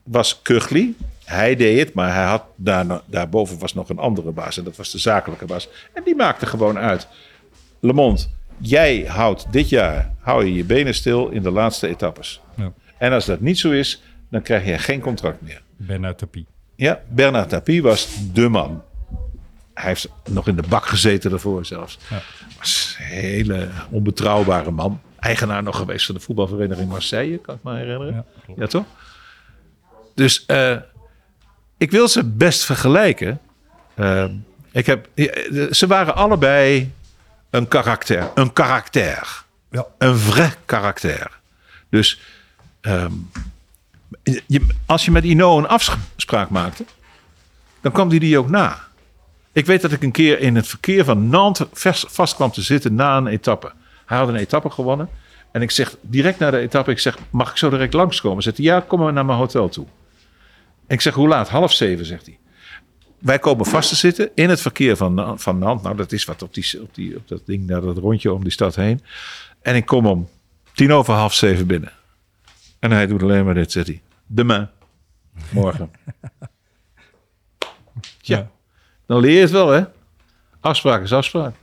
[0.04, 0.96] was Kugli.
[1.26, 4.58] Hij deed het, maar hij had daar, daarboven was nog een andere baas.
[4.58, 5.70] En dat was de zakelijke baas.
[5.94, 7.08] En die maakte gewoon uit.
[7.80, 8.22] Le Monde,
[8.58, 12.42] jij houdt dit jaar hou je je benen stil in de laatste etappes.
[12.56, 12.74] Ja.
[12.98, 15.62] En als dat niet zo is, dan krijg je geen contract meer.
[15.78, 16.46] Bernard Tapie.
[16.76, 18.84] Ja, Bernard Tapie was de man.
[19.74, 21.98] Hij heeft nog in de bak gezeten daarvoor zelfs.
[22.10, 22.22] Ja.
[22.58, 25.02] Was een hele onbetrouwbare man.
[25.20, 28.26] Eigenaar nog geweest van de voetbalvereniging Marseille, kan ik me herinneren.
[28.56, 28.86] Ja, toch?
[30.16, 30.78] Dus eh,
[31.84, 33.40] ik wil ze best vergelijken.
[33.94, 34.26] Eh,
[34.72, 36.92] ik heb, eh, ze waren allebei
[37.50, 38.32] een karakter.
[38.36, 39.44] Een karakter.
[39.72, 39.86] Ja.
[39.98, 41.40] Een vrai karakter.
[41.90, 42.22] Dus
[42.82, 43.12] ehm,
[44.24, 46.86] je, als je met Ino een afspraak maakte,
[47.82, 48.80] dan kwam die die ook na.
[49.52, 52.62] Ik weet dat ik een keer in het verkeer van Nantes vast, vast kwam te
[52.62, 53.72] zitten na een etappe.
[54.06, 55.10] Hij had een etappe gewonnen.
[55.52, 58.44] En ik zeg direct na de etappe, ik zeg, mag ik zo direct langskomen?
[58.44, 59.86] Zegt hij, ja, kom maar naar mijn hotel toe.
[60.88, 61.50] Ik zeg, hoe laat?
[61.50, 62.38] Half zeven, zegt hij.
[63.20, 65.84] Wij komen vast te zitten in het verkeer van, van Nantes.
[65.84, 68.44] Nou, dat is wat op, die, op, die, op dat ding, daar dat rondje om
[68.44, 69.02] die stad heen.
[69.62, 70.30] En ik kom om
[70.74, 71.92] tien over half zeven binnen.
[72.80, 74.02] En hij doet alleen maar dit, zegt hij.
[74.28, 74.70] Demain.
[75.50, 75.92] Morgen.
[78.22, 78.50] ja,
[79.06, 79.84] dan leer je het wel, hè?
[80.60, 81.56] Afspraak is afspraak.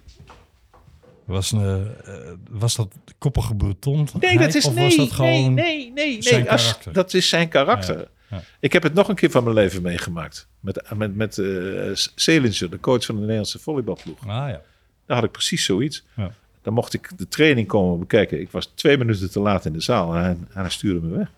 [1.24, 2.14] Was, een, eh,
[2.50, 4.08] was dat koppige Breton?
[4.20, 5.48] Nee, dat is nee, nee,
[5.92, 6.50] nee, nee.
[6.50, 8.08] Als- dat is zijn karakter.
[8.30, 8.42] Ja.
[8.60, 10.48] Ik heb het nog een keer van mijn leven meegemaakt.
[10.60, 14.20] Met, met, met eh Selinger, de coach van de Nederlandse volleybalploeg.
[14.20, 14.60] Ah ja.
[15.06, 16.04] Daar had ik precies zoiets.
[16.16, 16.32] Ja.
[16.62, 18.40] Dan mocht ik de training komen bekijken.
[18.40, 21.16] Ik was twee minuten te laat in de zaal en hij, en hij stuurde me
[21.16, 21.30] weg.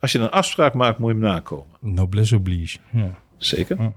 [0.00, 1.66] Als je een afspraak maakt, moet je hem nakomen.
[1.80, 2.78] Noblesse oblige.
[2.92, 3.18] Ja.
[3.36, 3.80] Zeker.
[3.82, 3.92] Ja.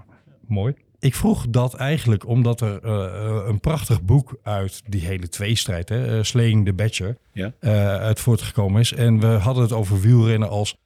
[0.47, 0.73] Mooi.
[0.99, 6.17] Ik vroeg dat eigenlijk omdat er eh, een prachtig boek uit die hele tweestrijd, hè,
[6.17, 7.53] eh, Slaying the Badger, Ja.
[7.59, 8.93] eh, uit voortgekomen is.
[8.93, 10.77] En we hadden het over wielrennen als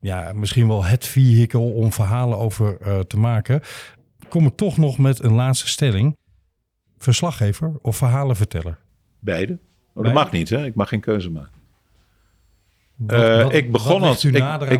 [0.00, 3.60] ja, misschien wel het vehikel om verhalen over eh, te maken.
[4.28, 6.16] Kom ik toch nog met een laatste stelling.
[6.98, 8.78] Verslaggever of verhalenverteller?
[9.18, 9.52] Beide.
[9.52, 9.58] Oh,
[9.94, 10.20] dat Beide?
[10.20, 10.64] mag niet, hè?
[10.64, 11.52] Ik mag geen keuze maken.
[12.96, 14.24] Wat- Eh, wat- ik, begon als,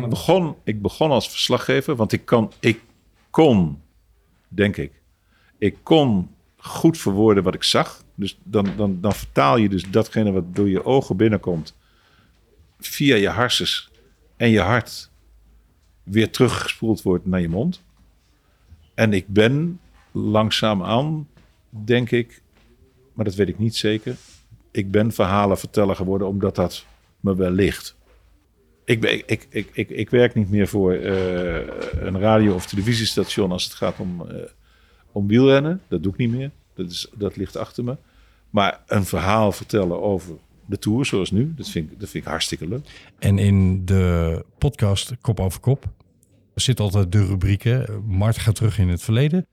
[0.09, 2.79] begon, ik begon als verslaggever, want ik, kan, ik
[3.29, 3.81] kon,
[4.47, 4.91] denk ik,
[5.57, 8.03] ik kon goed verwoorden wat ik zag.
[8.15, 11.75] Dus dan, dan, dan vertaal je dus datgene wat door je ogen binnenkomt,
[12.79, 13.89] via je harses
[14.37, 15.08] en je hart,
[16.11, 17.81] weer teruggespoeld wordt naar je mond.
[18.93, 19.79] En ik ben
[20.11, 21.27] langzaamaan,
[21.69, 22.41] denk ik,
[23.13, 24.15] maar dat weet ik niet zeker,
[24.71, 26.85] ik ben verhalenverteller geworden omdat dat
[27.19, 27.97] me wel ligt.
[28.83, 31.67] Ik, ik, ik, ik, ik werk niet meer voor eh,
[31.99, 34.35] een radio- of televisiestation als het gaat om, eh,
[35.11, 35.81] om wielrennen.
[35.87, 36.51] Dat doe ik niet meer.
[36.73, 37.97] Dat, is, dat ligt achter me.
[38.49, 40.35] Maar een verhaal vertellen over
[40.65, 42.87] de Tour, zoals nu, dat vind dat vind ik hartstikke leuk.
[43.19, 45.87] En in de podcast Kop over Kop
[46.61, 48.03] zit altijd de rubrieken.
[48.07, 49.45] Mart gaat terug in het verleden.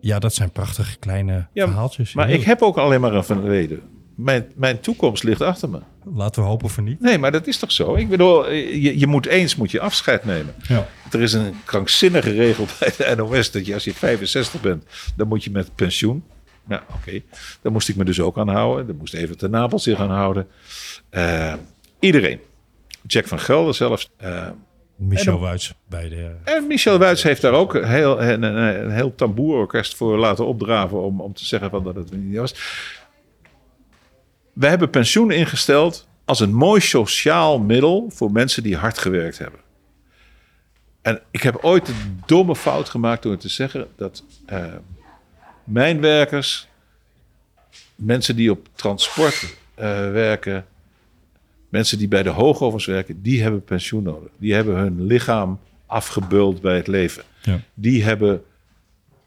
[0.00, 2.12] Ja, dat zijn prachtige kleine Ja, verhaaltjes.
[2.14, 3.80] Maar Heel- ik heb ook alleen maar een verleden.
[4.16, 5.80] Mijn, mijn toekomst ligt achter me.
[6.14, 7.00] Laten we hopen voor niet.
[7.00, 7.94] Nee, maar dat is toch zo?
[7.94, 10.54] Ik bedoel, je, je moet eens moet je afscheid nemen.
[10.68, 10.86] Ja.
[11.10, 14.84] Er is een krankzinnige regel bij de NOS dat je als je 65 bent,
[15.16, 16.24] dan moet je met pensioen.
[16.64, 17.20] Nou, oké.
[17.62, 18.86] Daar moest ik me dus ook aan houden.
[18.86, 20.46] Daar moest even ten Napel zich aan houden.
[21.10, 21.54] Eh,
[22.00, 22.40] iedereen.
[23.06, 24.10] Jack van Gelder zelfs.
[24.16, 24.46] eh,
[24.98, 26.34] Michel En Wuits bij de...
[26.44, 30.46] en Michel Wuits heeft daar ook een heel, een, een, een heel tamboerorkest voor laten
[30.46, 32.54] opdraven om, om te zeggen van dat het niet was.
[34.52, 39.60] We hebben pensioen ingesteld als een mooi sociaal middel voor mensen die hard gewerkt hebben.
[41.02, 41.94] En ik heb ooit de
[42.26, 44.64] domme fout gemaakt door te zeggen dat eh,
[45.64, 46.68] mijnwerkers,
[47.94, 50.66] mensen die op transport eh, werken,
[51.68, 54.30] mensen die bij de hoogovens werken, die hebben pensioen nodig.
[54.38, 57.22] Die hebben hun lichaam afgebeuld bij het leven.
[57.42, 57.60] Ja.
[57.74, 58.42] Die hebben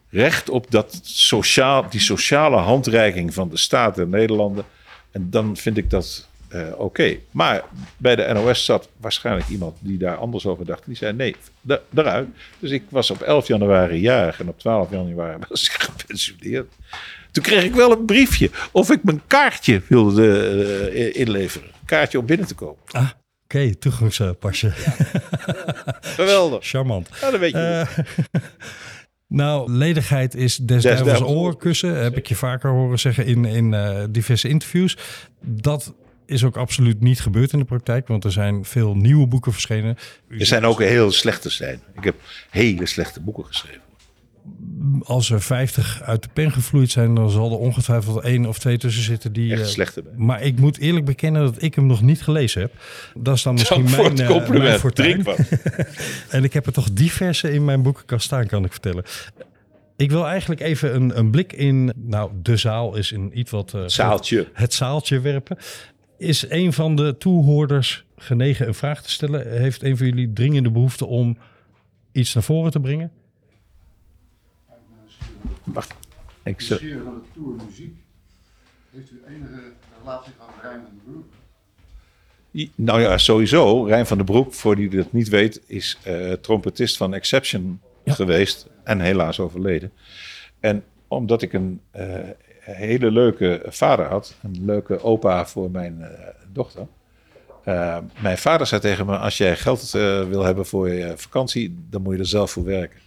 [0.10, 4.64] recht op dat sociaal, die sociale handreiking van de staat der Nederlanden.
[5.12, 7.16] En dan vind ik dat eh, oké.
[7.32, 7.64] Maar
[7.98, 10.86] bij de NOS zat waarschijnlijk iemand die daar anders over dacht.
[10.86, 12.28] Die zei nee, da- daaruit.
[12.60, 16.72] Dus ik was op 11 januari jarig en op 12 januari was ik gepensioneerd.
[17.32, 20.38] Toen kreeg ik wel een briefje of ik mijn kaartje wilde
[20.94, 21.70] eh, inleveren.
[21.92, 22.78] Kaartje om binnen te komen.
[22.92, 23.10] Ah,
[23.44, 24.72] oké, toegangspasje.
[26.02, 26.66] Geweldig.
[26.70, 27.10] Charmant.
[27.22, 27.86] Nou, weet je.
[27.98, 28.42] Eh,
[29.42, 32.04] nou, ledigheid is des duivels duivels oorkussen.
[32.04, 34.98] Heb ik je vaker horen zeggen in, in eh, diverse interviews.
[35.42, 35.94] Dat
[36.26, 38.08] is ook absoluut niet gebeurd in de praktijk.
[38.08, 39.98] Want er zijn veel nieuwe boeken verschenen.
[40.30, 41.82] er zijn ook heel slechte zijn.
[41.96, 42.16] Ik heb
[42.50, 43.82] hele slechte boeken geschreven.
[45.03, 48.77] Als er 50 uit de pen gevloeid zijn, dan zal er ongetwijfeld één of twee
[48.77, 49.51] tussen zitten die.
[49.51, 52.71] Echt eh, slechte maar ik moet eerlijk bekennen dat ik hem nog niet gelezen heb.
[53.17, 54.79] Dat is dan misschien mijn, eh, mijn compliment.
[54.79, 55.23] fortuin.
[55.23, 55.38] Wat.
[56.29, 59.03] En ik heb er toch diverse in mijn boekenkast staan, kan ik vertellen.
[59.97, 63.73] Ik wil eigenlijk even een, een blik in, nou, de zaal is in iets wat...
[63.73, 64.47] eh, Zaaltje.
[64.53, 65.57] Het zaaltje werpen.
[66.17, 69.59] Is een van de toehoorders genegen een vraag te stellen?
[69.59, 71.38] Heeft een van jullie dringende behoefte om
[72.11, 73.11] iets naar voren te brengen?
[75.64, 75.94] Wacht.
[76.44, 77.96] Ik De sfeer van de Tour Muziek.
[78.92, 79.62] Heeft u enige
[80.00, 81.26] relatie gehad met Rijn en de Broek?
[82.76, 83.84] nou ja, sowieso.
[83.86, 88.14] Rijn van den Broek, voor die dat niet weet, is eh, trompetist van Exception Ja.
[88.14, 88.68] geweest.
[88.84, 89.92] En helaas overleden.
[90.60, 92.20] En omdat ik een eh,
[92.60, 96.88] hele leuke vader had, een leuke opa voor mijn eh, dochter.
[97.64, 102.02] eh, mijn vader zei tegen me: Als jij geld wil hebben voor je vakantie, dan
[102.02, 103.00] moet je er zelf voor werken.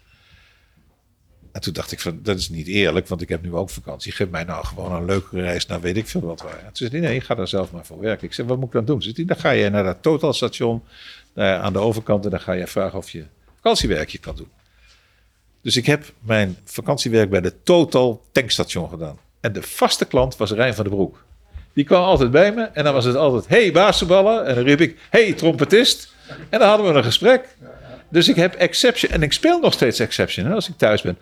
[1.55, 4.13] En toen dacht ik van, dat is niet eerlijk, want ik heb nu ook vakantie.
[4.13, 6.59] Geef mij nou gewoon een leuke reis naar weet ik veel wat waar.
[6.59, 8.27] En toen zei hij, nee, ga daar zelf maar voor werken.
[8.27, 9.03] Ik zei, wat moet ik dan doen?
[9.03, 10.83] Zegt hij, dan ga je naar dat totalstation
[11.35, 13.25] eh, aan de overkant en dan ga je vragen of je
[13.55, 14.49] vakantiewerkje kan doen.
[15.61, 19.19] Dus ik heb mijn vakantiewerk bij de Total tankstation gedaan.
[19.41, 21.25] En de vaste klant was Rijn van den Broek.
[21.73, 24.47] Die kwam altijd bij me en dan was het altijd, hey basketballen.
[24.47, 26.13] En dan riep ik, hey trompetist.
[26.49, 27.57] En dan hadden we een gesprek.
[28.15, 31.19] Dus ik heb exception en ik speel nog steeds exception als ik thuis ben.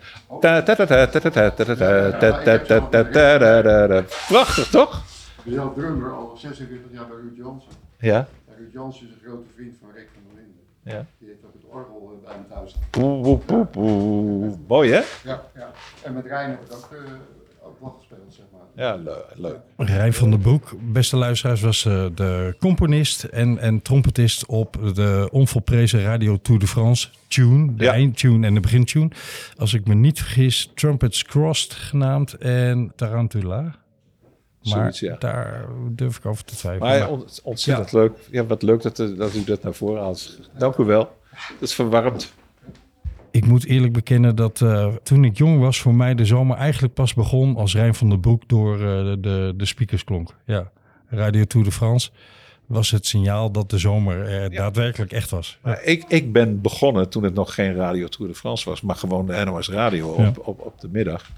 [4.27, 5.03] Prachtig, toch?
[5.43, 7.71] Ik ben drummer al 26 jaar bij Ruud Jansen.
[7.99, 8.27] Ja.
[8.57, 10.61] Ruud Jansen is een grote vriend van Rick van der Linden.
[10.81, 11.05] Ja.
[11.17, 12.75] Die heeft ook het orgel bij hem thuis.
[12.89, 14.57] Poe, poe, poe.
[14.67, 15.01] Mooi, hè?
[15.23, 15.71] Ja, ja.
[16.03, 16.99] En met Rijn heb ik ook, uh,
[17.63, 18.39] ook nog gespeeld.
[18.75, 19.57] Ja, le- leuk.
[19.77, 25.27] Rijn van den Broek, beste luisteraars, was eh, de componist en, en trompetist op de
[25.31, 27.75] onvolprezen Radio Tour de France tune.
[27.75, 27.91] De Ja.
[27.91, 29.09] eindtune en de begintune.
[29.57, 33.61] Als ik me niet vergis, Trumpets Crossed genaamd en Tarantula.
[33.61, 33.75] Maar
[34.61, 35.15] Zoiets, ja.
[35.19, 36.99] daar durf ik over te twijfelen.
[36.99, 38.11] Maar ont- ontzettend leuk.
[38.31, 40.39] Ja, wat leuk dat, eh, dat u dat naar voren haalt.
[40.57, 41.17] Dank u wel.
[41.31, 42.33] Dat is verwarmd.
[43.33, 46.93] Ik moet eerlijk bekennen dat eh, toen ik jong was, voor mij de zomer eigenlijk
[46.93, 48.81] pas begon als Rijn van den Broek door eh,
[49.19, 50.35] de, de, speakers klonk.
[50.45, 50.71] Ja,
[51.07, 52.09] Radio Tour de France
[52.65, 55.57] was het signaal dat de zomer er daadwerkelijk echt was.
[55.63, 55.69] Ja.
[55.69, 58.95] Maar ik, ik ben begonnen toen het nog geen Radio Tour de France was, maar
[58.95, 60.33] gewoon de NOS Radio op, Ja.
[60.41, 61.29] op, op de middag.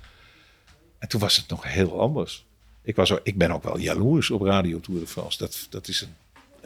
[0.99, 2.45] En toen was het nog heel anders.
[2.81, 5.37] Ik, was, ik ben ook wel jaloers op Radio Tour de France.
[5.37, 6.13] Dat, dat is een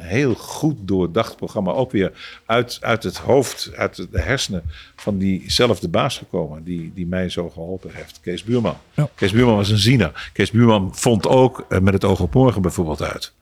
[0.02, 1.72] heel goed doordacht programma.
[1.72, 4.64] Ook weer uit, uit het hoofd, uit de hersenen
[4.96, 6.64] van diezelfde baas gekomen.
[6.64, 8.20] Die, die mij zo geholpen heeft.
[8.22, 8.78] Kees Buurman.
[8.94, 9.10] Ja.
[9.16, 10.30] Kees Buurman was een ziener.
[10.34, 13.34] Kees Buurman vond ook eh, met het oog op morgen bijvoorbeeld uit.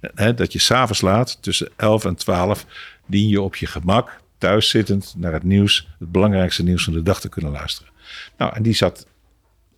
[0.00, 2.66] Hè, dat je s'avonds laat, tussen 11 en 12,
[3.06, 7.02] dien je op je gemak, thuis zittend, naar het nieuws, het belangrijkste nieuws van de
[7.02, 7.92] dag te kunnen luisteren.
[8.36, 9.06] Nou, en die zat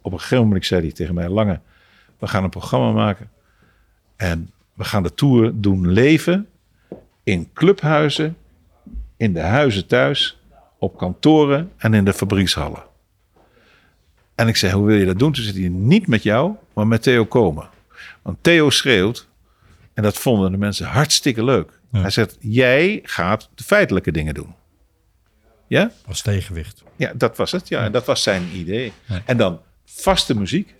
[0.02, 1.60] Op een gegeven moment zei hij tegen mij, Lange,
[2.18, 3.30] we gaan een programma maken.
[4.16, 6.48] En we gaan de tour doen leven
[7.22, 8.36] in clubhuizen,
[9.16, 10.40] in de huizen thuis,
[10.78, 12.82] op kantoren en in de fabriekshallen.
[14.34, 15.32] En ik zei, hoe wil je dat doen?
[15.32, 17.68] Toen zei hij, niet met jou, maar met Theo komen.
[18.22, 19.28] Want Theo schreeuwt,
[19.94, 21.80] en dat vonden de mensen hartstikke leuk.
[21.92, 22.00] Ja.
[22.00, 24.54] Hij zegt, jij gaat de feitelijke dingen doen.
[25.66, 25.90] Ja?
[26.06, 26.82] Als tegenwicht.
[26.96, 27.68] Ja, dat was het.
[27.68, 28.92] Ja, en dat was zijn idee.
[29.04, 29.22] Ja.
[29.24, 30.74] En dan vaste muziek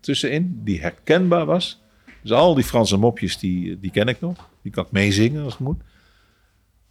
[0.00, 1.82] tussenin, die herkenbaar was.
[2.28, 4.48] Dus al die Franse mopjes, die, die ken ik nog.
[4.62, 5.80] Die kan ik meezingen als het moet.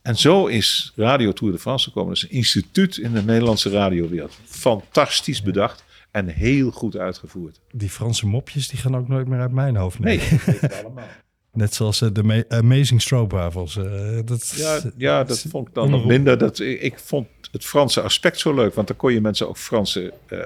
[0.02, 2.14] En zo is Radio Tour de France gekomen.
[2.14, 4.38] Dat is een instituut in de Nederlandse radiowereld.
[4.46, 7.60] Fantastisch bedacht en heel goed uitgevoerd.
[7.72, 10.00] Die Franse mopjes die gaan ook nooit meer uit mijn hoofd.
[10.00, 10.20] Nee,
[10.62, 11.08] dat allemaal.
[11.54, 13.78] Net zoals eh, de Ma- Amazing Stroopwafels.
[13.78, 16.18] eh, dat, Ja, ja, dat vond ik dan nog Onderop.
[16.18, 16.38] minder.
[16.38, 18.74] Dat, ik, ik vond het Franse aspect zo leuk.
[18.74, 20.40] Want dan kon je mensen ook Franse eh,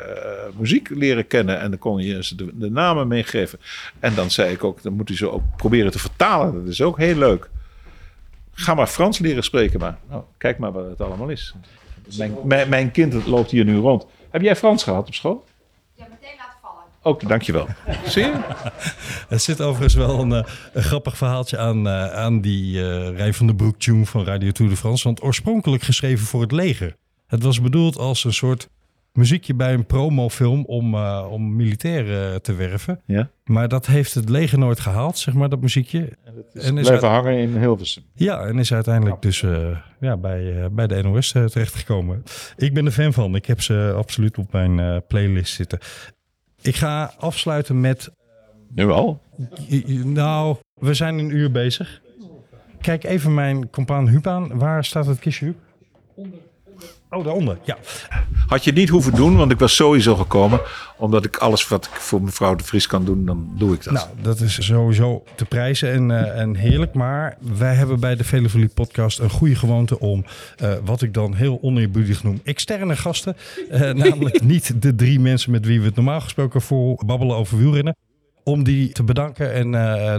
[0.56, 1.60] muziek leren kennen.
[1.60, 3.60] En dan kon je ze de, namen meegeven.
[4.00, 6.54] En dan zei ik ook, dan moet je ze ook proberen te vertalen.
[6.54, 7.50] Dat is ook heel leuk.
[8.54, 9.98] Ga maar Frans leren spreken maar.
[10.10, 11.54] Nou, kijk maar wat het allemaal is.
[12.18, 14.06] Mijn, mijn, mijn kind loopt hier nu rond.
[14.30, 15.46] Heb jij Frans gehad op school?
[15.94, 16.84] Ja, meteen laten vallen.
[17.04, 17.68] Ook, dankjewel.
[18.06, 18.40] Zie je?
[19.30, 23.34] Er zit overigens wel een, eh, een grappig verhaaltje aan, eh, aan die eh Rij
[23.34, 25.04] van den Broek tune van Radio Tour de France.
[25.04, 26.96] Want oorspronkelijk geschreven voor het leger.
[27.28, 28.70] Het was bedoeld als een soort
[29.14, 33.02] muziekje bij een promofilm om, eh, om militairen te werven.
[33.06, 33.30] Ja.
[33.44, 36.10] Maar dat heeft het leger nooit gehaald, zeg maar, dat muziekje.
[36.54, 38.04] En is Blijven hangen in Hilversum.
[38.14, 42.24] Ja, en is uiteindelijk dus eh, ja, bij, eh, bij de NOS terechtgekomen.
[42.58, 43.36] Ik ben er fan van.
[43.36, 45.80] Ik heb ze absoluut op mijn eh, playlist zitten.
[46.62, 48.12] Ik ga afsluiten met
[48.74, 49.22] Nu al?
[49.70, 52.02] I- Nou, we zijn een uur bezig.
[52.82, 54.58] Kijk even mijn compaan Huub aan.
[54.58, 55.58] Waar staat het kistje, Huub?
[57.14, 57.58] Oh, daaronder.
[57.64, 57.78] Ja.
[58.48, 60.62] Had je het niet hoeven doen, want ik was sowieso gekomen.
[60.98, 63.94] Omdat ik alles wat ik voor mevrouw de Vries kan doen, dan doe ik dat.
[63.94, 66.94] Nou, dat is sowieso te prijzen en, eh, en heerlijk.
[66.94, 70.26] Maar wij hebben bij de Velevolie podcast een goede gewoonte om,
[70.58, 73.36] eh, wat ik dan heel oneerbiedig noem, externe gasten.
[73.70, 77.58] eh, namelijk niet de drie mensen met wie we het normaal gesproken voor babbelen over
[77.58, 77.96] wielrennen.
[78.44, 79.54] Om die te bedanken.
[79.54, 79.72] En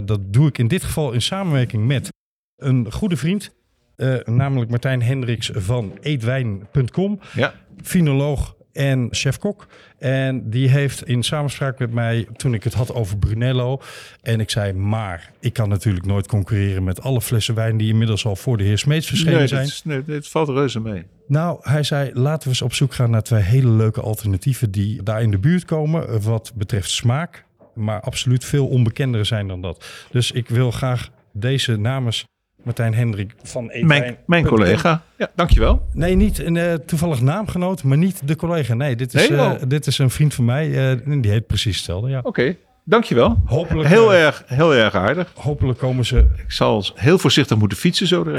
[0.05, 2.13] dat doe ik in dit geval in samenwerking met
[2.57, 3.51] een goede vriend.
[3.95, 7.53] Eh, namelijk Martijn Hendricks van eetwijn.com ja.
[7.83, 9.67] finoloog en chef-kok.
[9.99, 13.81] En die heeft in samenspraak met mij, toen ik het had over Brunello.
[14.21, 18.25] En ik zei, maar ik kan natuurlijk nooit concurreren met alle flessen wijn die inmiddels
[18.25, 19.63] al voor de heer Smeets verschenen Nee, zijn.
[19.63, 21.03] dit, is- nee, dit valt reuze mee.
[21.27, 25.03] Nou, hij zei, laten we eens op zoek gaan naar twee hele leuke alternatieven die
[25.03, 26.07] daar in de buurt komen.
[26.09, 29.85] eh, Wat betreft smaak, maar absoluut veel onbekendere zijn dan dat.
[30.11, 32.25] Dus ik wil graag deze namens
[32.63, 34.01] Martijn Hendrik van Eetwijn...
[34.01, 35.03] Mijn, mijn collega.
[35.17, 35.87] Ja, dankjewel.
[35.93, 38.73] Nee, niet een eh, toevallig naamgenoot, maar niet de collega.
[38.73, 40.97] Nee, dit is, Nee, eh, dit is een vriend van mij.
[41.05, 42.09] en die heet precies hetzelfde.
[42.09, 42.19] Ja.
[42.23, 43.41] Oké, dankjewel.
[43.45, 45.31] Hopelijk, Heel erg, heel erg aardig.
[45.35, 48.25] hopelijk komen, ze, Ik zal heel voorzichtig moeten fietsen zo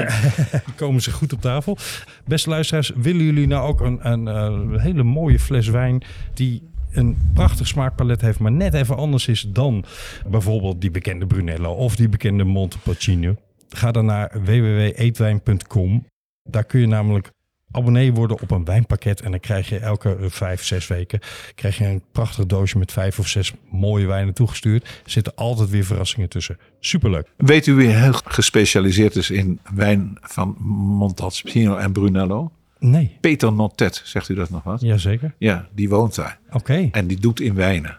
[0.75, 1.77] komen ze goed op tafel.
[2.25, 6.03] Beste luisteraars, willen jullie nou ook een, een, hele mooie fles wijn
[6.33, 9.85] die een prachtig smaakpalet heeft, maar net even anders is dan
[10.27, 13.35] bijvoorbeeld die bekende Brunello of die bekende Montepulciano?
[13.69, 16.05] Ga dan naar www.eetwijn.com.
[16.43, 17.31] Daar kun je namelijk
[17.71, 19.21] abonnee worden op een wijnpakket.
[19.21, 21.19] En dan krijg je elke vijf, zes weken
[21.55, 24.83] krijg je een prachtig doosje met vijf of zes mooie wijnen toegestuurd.
[24.83, 26.57] Er zitten altijd weer verrassingen tussen.
[26.79, 27.27] Superleuk.
[27.37, 30.55] Weet u wie heel gespecialiseerd is in wijn van
[30.97, 32.51] Montalcino en Brunello?
[32.79, 34.81] Nee, Peter Notet, zegt u dat nog wat?
[34.81, 35.33] jazeker.
[35.37, 36.39] Ja, die woont daar.
[36.51, 36.89] Oké.
[36.91, 37.97] En die doet in wijnen.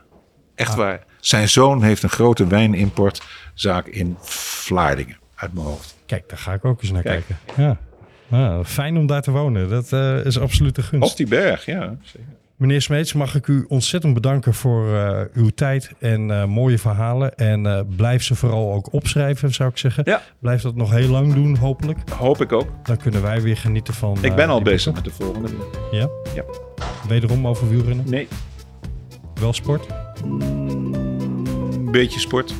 [0.54, 1.04] Echt waar.
[1.20, 5.16] Zijn zoon heeft een grote wijnimportzaak in Vlaardingen.
[5.36, 5.96] Uit mijn hoofd.
[6.06, 7.24] Kijk, daar ga ik ook eens naar Kijk.
[7.26, 7.62] kijken.
[7.62, 7.78] Ja.
[8.30, 9.68] Ah, fijn om daar te wonen.
[9.68, 11.10] Dat eh, is absoluut een gunst.
[11.10, 11.96] Op die berg, ja.
[12.02, 12.28] zeker.
[12.56, 17.34] Meneer Smeets, mag ik u ontzettend bedanken voor eh, uw tijd en eh, mooie verhalen.
[17.34, 20.02] En blijf ze vooral ook opschrijven, zou ik zeggen.
[20.06, 20.22] Ja.
[20.38, 22.10] Blijf dat nog heel lang doen, hopelijk.
[22.10, 22.68] Hoop ik ook.
[22.82, 24.18] Dan kunnen wij weer genieten van...
[24.20, 25.48] Ik ben al bezig met de volgende.
[25.90, 26.08] Ja?
[26.34, 26.44] Ja.
[27.08, 28.10] Wederom over wielrennen.
[28.10, 28.28] Nee,
[29.40, 29.86] Wel sport,
[30.22, 32.54] een beetje sport.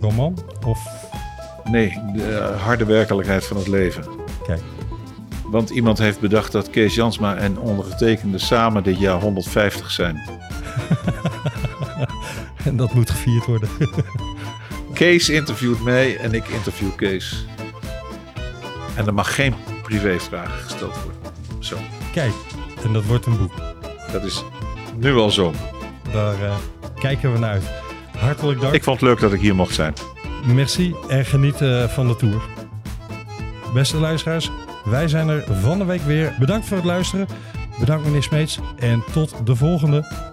[0.00, 1.10] roman of...
[1.64, 4.04] Nee, de eh, harde werkelijkheid van het leven.
[4.46, 4.60] Kijk,
[5.44, 10.16] Want iemand heeft bedacht dat Kees Jansma en ondergetekende samen dit jaar 150 zijn.
[12.64, 13.68] en dat moet gevierd worden.
[14.94, 17.46] Kees interviewt mij en ik interview Kees.
[18.96, 21.20] En er mag geen privévragen gesteld worden.
[21.58, 21.76] Zo,
[22.12, 22.32] Kijk,
[22.84, 23.52] en dat wordt een boek.
[24.12, 24.44] dat is
[24.96, 25.52] nu al zo.
[26.12, 26.54] Daar eh,
[26.98, 27.64] kijken we naar uit.
[28.18, 28.74] Hartelijk dank.
[28.74, 29.94] Ik vond het leuk dat ik hier mocht zijn.
[30.44, 32.42] Merci en geniet eh, van de tour.
[33.74, 34.50] Beste luisteraars,
[34.84, 36.34] wij zijn er van de week weer.
[36.38, 37.26] Bedankt voor het luisteren.
[37.78, 40.31] Bedankt meneer Smeets en tot de volgende.